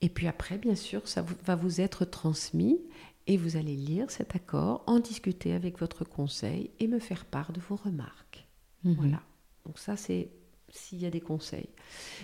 [0.01, 2.81] et puis après, bien sûr, ça va vous être transmis
[3.27, 7.53] et vous allez lire cet accord, en discuter avec votre conseil et me faire part
[7.53, 8.47] de vos remarques.
[8.83, 8.95] Mhm.
[8.95, 9.21] Voilà.
[9.65, 10.29] Donc ça, c'est
[10.73, 11.69] s'il y a des conseils.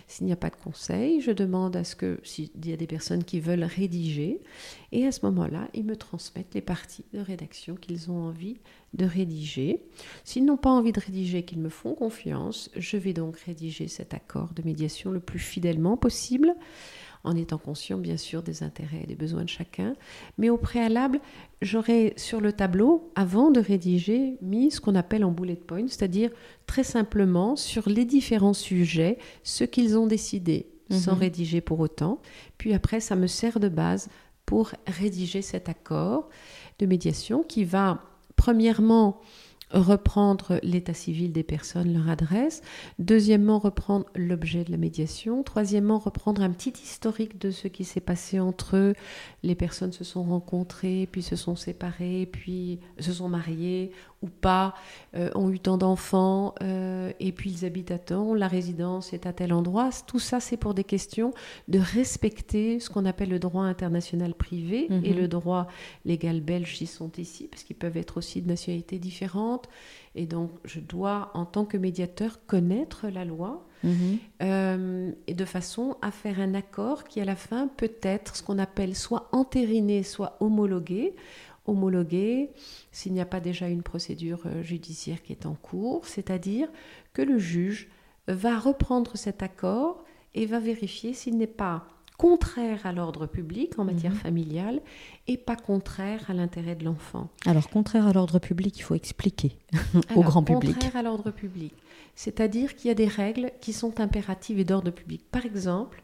[0.07, 2.87] S'il n'y a pas de conseils, je demande à ce que, s'il y a des
[2.87, 4.41] personnes qui veulent rédiger,
[4.91, 8.57] et à ce moment-là, ils me transmettent les parties de rédaction qu'ils ont envie
[8.95, 9.83] de rédiger.
[10.23, 14.15] S'ils n'ont pas envie de rédiger, qu'ils me font confiance, je vais donc rédiger cet
[14.15, 16.55] accord de médiation le plus fidèlement possible
[17.23, 19.95] en étant conscient bien sûr des intérêts et des besoins de chacun.
[20.37, 21.19] Mais au préalable,
[21.61, 26.31] j'aurais sur le tableau, avant de rédiger, mis ce qu'on appelle en bullet point, c'est-à-dire
[26.65, 31.19] très simplement sur les différents sujets, ce qu'ils ont décidé, sans mhm.
[31.19, 32.21] rédiger pour autant.
[32.57, 34.09] Puis après, ça me sert de base
[34.45, 36.29] pour rédiger cet accord
[36.79, 38.01] de médiation qui va,
[38.35, 39.21] premièrement,
[39.71, 42.61] reprendre l'état civil des personnes, leur adresse.
[42.97, 45.43] Deuxièmement, reprendre l'objet de la médiation.
[45.43, 48.93] Troisièmement, reprendre un petit historique de ce qui s'est passé entre eux.
[49.43, 53.91] Les personnes se sont rencontrées, puis se sont séparées, puis se sont mariées
[54.21, 54.73] ou pas,
[55.15, 59.25] euh, ont eu tant d'enfants, euh, et puis ils habitent à temps, la résidence est
[59.25, 59.89] à tel endroit.
[60.07, 61.33] Tout ça, c'est pour des questions
[61.67, 65.19] de respecter ce qu'on appelle le droit international privé et mhm.
[65.19, 65.67] le droit
[66.05, 69.69] légal belge qui sont ici, parce qu'ils peuvent être aussi de nationalités différentes.
[70.15, 74.17] Et donc, je dois, en tant que médiateur, connaître la loi mhm.
[74.41, 78.43] euh, et de façon à faire un accord qui, à la fin, peut être ce
[78.43, 81.15] qu'on appelle soit entériné, soit homologué
[81.65, 82.51] homologué
[82.91, 86.69] s'il n'y a pas déjà une procédure euh, judiciaire qui est en cours, c'est-à-dire
[87.13, 87.89] que le juge
[88.27, 90.03] va reprendre cet accord
[90.35, 91.85] et va vérifier s'il n'est pas
[92.19, 94.17] contraire à l'ordre public en matière mhm.
[94.17, 94.81] familiale
[95.27, 97.29] et pas contraire à l'intérêt de l'enfant.
[97.45, 99.57] Alors, contraire à l'ordre public, il faut expliquer
[100.15, 100.73] au grand public.
[100.73, 101.73] Contraire à l'ordre public,
[102.15, 105.23] c'est-à-dire qu'il y a des règles qui sont impératives et d'ordre public.
[105.31, 106.03] Par exemple,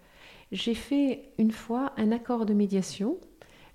[0.54, 3.18] j'ai fait une fois un accord de médiation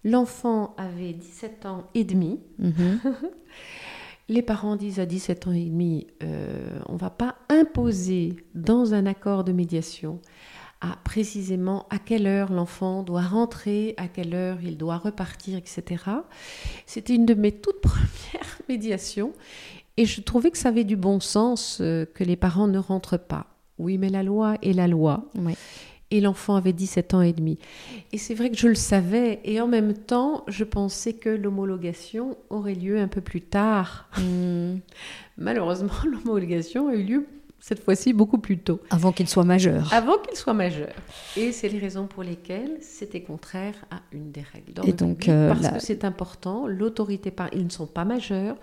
[0.05, 2.41] L'enfant avait 17 ans et demi.
[2.59, 3.01] Mhm.
[4.29, 8.95] Les parents disent à 17 ans et demi, euh, on ne va pas imposer dans
[8.95, 10.21] un accord de médiation
[10.81, 16.05] à précisément à quelle heure l'enfant doit rentrer, à quelle heure il doit repartir, etc.
[16.87, 19.33] C'était une de mes toutes premières médiations
[19.97, 23.19] et je trouvais que ça avait du bon sens euh, que les parents ne rentrent
[23.19, 23.47] pas.
[23.79, 25.29] Oui, mais la loi est la loi.
[25.35, 25.55] Oui
[26.11, 27.59] et l'enfant avait 17 ans et demi.
[28.13, 32.37] Et c'est vrai que je le savais, et en même temps, je pensais que l'homologation
[32.51, 34.09] aurait lieu un peu plus tard.
[34.19, 34.79] Hmm.
[35.39, 37.27] Malheureusement, l'homologation a eu lieu
[37.61, 38.81] cette fois-ci beaucoup plus tôt.
[38.91, 39.93] Avant qu'il soit majeur.
[39.93, 40.93] Avant qu'il soit majeur.
[41.37, 44.89] Et c'est les raisons pour lesquelles c'était contraire à une des règles.
[44.89, 47.49] Et donc, euh, parce que c'est important, l'autorité par...
[47.53, 48.57] ils ne sont pas majeurs.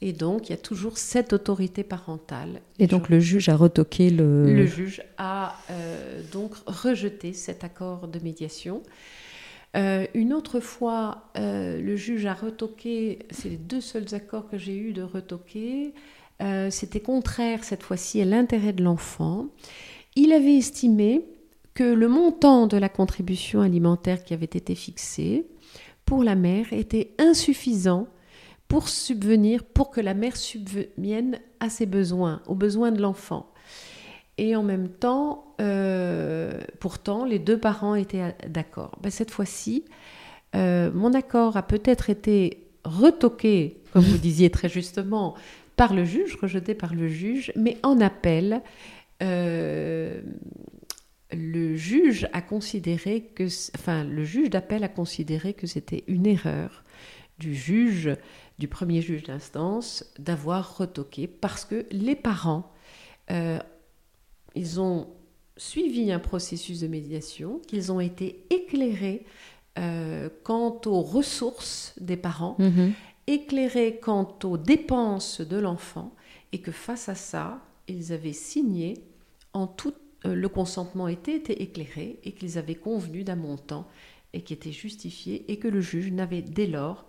[0.00, 2.60] Et donc, il y a toujours cette autorité parentale.
[2.78, 4.54] Et, donc, le juge a retoqué le...
[4.54, 8.82] Le juge a euh, donc rejeté cet accord de médiation.
[9.76, 14.76] Euh, une autre fois, le juge a retoqué, c'est les deux seuls accords que j'ai
[14.76, 15.94] eu de retoquer,
[16.40, 19.46] euh, c'était contraire cette fois-ci à l'intérêt de l'enfant.
[20.14, 21.24] Il avait estimé
[21.74, 25.46] que le montant de la contribution alimentaire qui avait été fixé
[26.04, 28.08] pour la mère était insuffisant
[28.68, 33.50] pour subvenir, pour que la mère subvienne à ses besoins, aux besoins de l'enfant.
[34.38, 38.96] Et en même temps, euh, pourtant, les deux parents étaient d'accord.
[39.02, 39.84] Ben, cette fois-ci,
[40.54, 45.34] euh, mon accord a peut-être été retoqué, comme vous disiez très justement,
[45.76, 48.62] par le juge, rejeté par le juge, mais en appel,
[49.22, 50.20] euh,
[51.32, 56.84] le juge a considéré que, enfin, le juge d'appel a considéré que c'était une erreur
[57.40, 58.10] du juge,
[58.60, 62.72] du premier juge d'instance, d'avoir retoqué parce que les parents,
[64.58, 65.06] ils ont
[65.56, 69.24] suivi un processus de médiation, qu'ils ont été éclairés
[69.78, 72.92] euh, quant aux ressources des parents, mhm.
[73.28, 76.12] éclairés quant aux dépenses de l'enfant,
[76.52, 78.94] et que face à ça, ils avaient signé
[79.52, 79.94] en tout
[80.26, 83.86] euh, le consentement était, était éclairé et qu'ils avaient convenu d'un montant
[84.32, 87.06] et qui était justifié et que le juge n'avait dès lors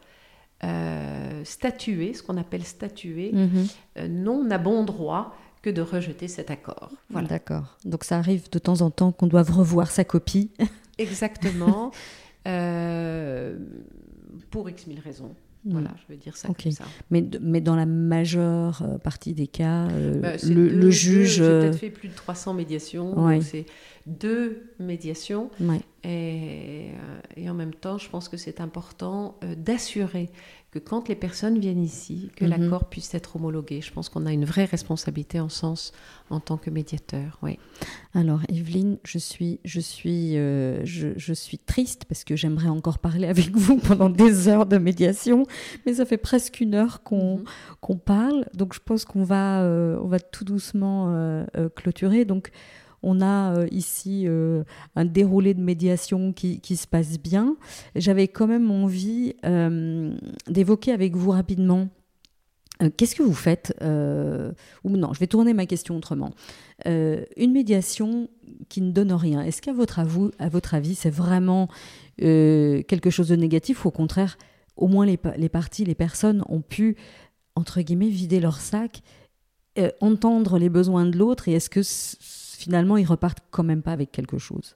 [0.64, 3.68] euh, statué, ce qu'on appelle statué, mhm.
[4.10, 6.92] non à bon droit que de rejeter cet accord.
[7.10, 7.28] Voilà.
[7.28, 7.78] D'accord.
[7.86, 10.52] Donc ça arrive de temps en temps qu'on doive revoir sa copie.
[10.98, 11.92] Exactement.
[12.48, 13.58] Euh,
[14.52, 15.36] pour X mille raisons.
[15.66, 15.72] Mm.
[15.72, 16.86] Voilà, je veux dire ça comme ça.
[17.12, 21.36] Mais, mais dans la majeure euh, partie des cas, euh, bah, le, juge.
[21.36, 23.42] J'ai peut-être fait plus de 300 médiations.
[23.42, 23.66] C'est
[24.06, 25.50] deux médiations.
[26.04, 26.92] Et,
[27.36, 30.32] et, en même temps, je pense que c'est important d'assurer
[30.72, 32.52] que quand les personnes viennent ici, que mhm.
[32.52, 33.82] l'accord puisse être homologué.
[33.82, 35.94] Je pense qu'on a une vraie responsabilité en sens
[36.30, 37.40] en tant que médiateur.
[37.42, 37.58] Oui.
[38.14, 43.28] Alors, Evelyne, je suis, je suis, euh, je, suis triste parce que j'aimerais encore parler
[43.36, 45.46] avec vous pendant des heures de médiation,
[45.86, 47.44] mais ça fait presque une heure qu'on mhm.
[47.82, 51.46] qu'on parle, donc je pense qu'on va, euh, on va tout doucement euh,
[51.76, 52.26] clôturer.
[52.26, 52.52] Donc
[53.04, 54.64] on a euh, ici euh,
[54.96, 57.56] un déroulé de médiation qui, se passe bien.
[57.96, 60.16] J'avais quand même envie euh,
[60.48, 61.90] d'évoquer avec vous rapidement
[62.96, 66.32] Qu'est-ce que vous faites Ou non, je vais tourner ma question autrement.
[66.86, 68.30] une médiation
[68.70, 70.00] qui ne donne rien, est-ce qu'à votre,
[70.74, 71.68] avis, c'est vraiment
[72.18, 74.38] quelque chose de négatif ou au contraire,
[74.78, 76.96] au moins les, les parties, les personnes ont pu,
[77.54, 79.02] entre guillemets, vider leur sac,
[80.00, 81.82] entendre les besoins de l'autre et est-ce que
[82.60, 84.76] finalement, ils repartent quand même pas avec quelque chose.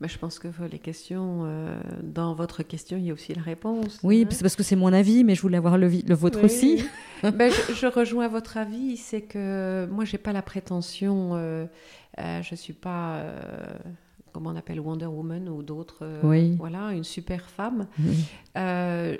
[0.00, 3.42] Mais je pense que les questions, euh, dans votre question, il y a aussi la
[3.42, 4.00] réponse.
[4.02, 4.28] Oui, hein.
[4.30, 6.84] c'est parce que c'est mon avis, mais je voulais avoir le, le vôtre aussi.
[7.22, 11.66] ben, je, rejoins votre avis, c'est que moi, j'ai pas la prétention, euh,
[12.18, 13.22] euh, je suis pas,
[14.32, 16.04] comment on appelle Wonder Woman ou d'autres,
[16.56, 17.86] voilà, une super femme.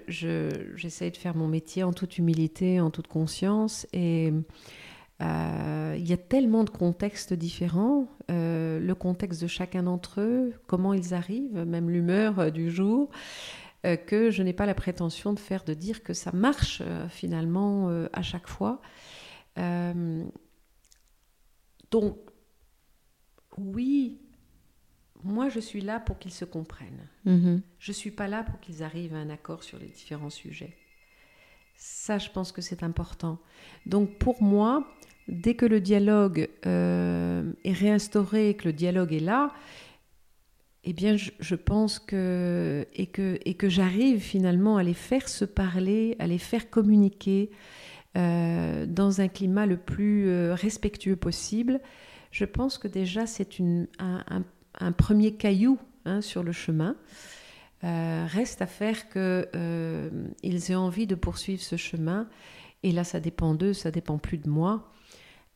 [0.08, 4.32] J'essaie de faire mon métier en toute humilité, en toute conscience, et
[5.22, 10.54] euh, il y a tellement de contextes différents, euh, le contexte de chacun d'entre eux,
[10.66, 13.10] comment ils arrivent, même l'humeur euh, du jour,
[14.06, 18.22] que je n'ai pas la prétention de faire, de dire que ça marche finalement à
[18.22, 18.80] chaque fois.
[21.90, 22.16] donc,
[23.58, 24.22] oui,
[25.22, 27.06] moi je suis là pour qu'ils se comprennent.
[27.26, 27.60] Mm-hmm.
[27.78, 30.78] Je ne suis pas là pour qu'ils arrivent à un accord sur les différents sujets.
[31.76, 33.38] Ça, je pense que c'est important.
[33.84, 34.86] Donc pour moi,
[35.28, 39.52] dès que le dialogue euh, est réinstauré que le dialogue est là,
[40.84, 45.46] eh bien, je, pense que et que et que j'arrive finalement à les faire se
[45.46, 47.50] parler, à les faire communiquer
[48.18, 51.80] euh, dans un climat le plus euh, respectueux possible.
[52.30, 53.48] Je pense que déjà c'est
[53.98, 56.96] un, premier caillou hein, sur le chemin.
[57.82, 62.28] reste à faire qu'ils aient envie de poursuivre ce chemin.
[62.82, 64.93] Et là, ça dépend d'eux, ça dépend plus de moi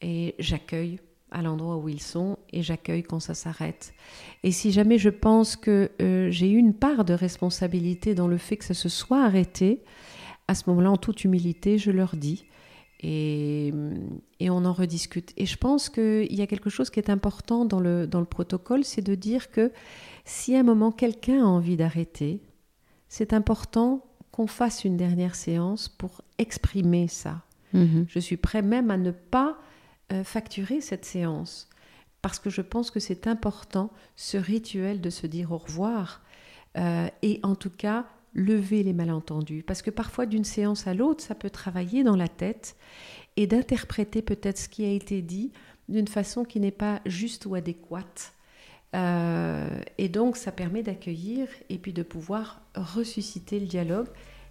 [0.01, 3.93] et j'accueille à l'endroit où ils sont et j'accueille quand ça s'arrête.
[4.43, 8.39] Et si jamais je pense que euh, j'ai eu une part de responsabilité dans le
[8.39, 9.83] fait que ça se soit arrêté,
[10.47, 12.47] à ce moment-là, en toute humilité, je leur dis
[13.01, 13.73] et,
[14.41, 15.33] et on en rediscute.
[15.37, 18.27] Et je pense qu'il y a quelque chose qui est important dans le, dans le
[18.27, 19.71] protocole, c'est de dire que
[20.25, 22.41] si à un moment quelqu'un a envie d'arrêter,
[23.09, 27.43] c'est important qu'on fasse une dernière séance pour exprimer ça.
[27.75, 28.07] Mm-hmm.
[28.09, 29.68] Je suis prêt même à ne pas euh,
[30.25, 31.69] facturer cette séance
[32.23, 36.23] parce que je pense que c'est important ce rituel de se dire au revoir
[36.77, 41.23] euh, et en tout cas lever les malentendus parce que parfois d'une séance à l'autre
[41.23, 42.77] ça peut travailler dans la tête
[43.37, 45.53] et d'interpréter peut-être ce qui a été dit
[45.89, 48.35] d'une façon qui n'est pas juste ou adéquate.
[48.95, 54.09] Euh, et donc ça permet d'accueillir et puis de pouvoir ressusciter le dialogue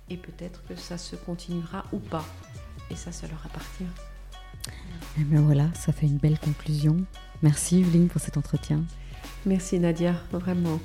[0.10, 2.26] et peut-être que ça se continuera ou pas.
[2.90, 4.17] Et ça, ça leur appartient.
[5.18, 6.98] Et eh bien voilà, ça fait une belle conclusion.
[7.42, 8.84] Merci Yveline pour cet entretien.
[9.46, 10.80] Merci Nadia, vraiment.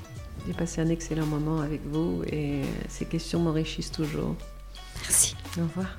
[0.47, 4.37] J'ai passé un excellent moment avec vous et ces questions m'enrichissent toujours.
[5.03, 5.37] Merci.
[5.59, 5.99] Au revoir.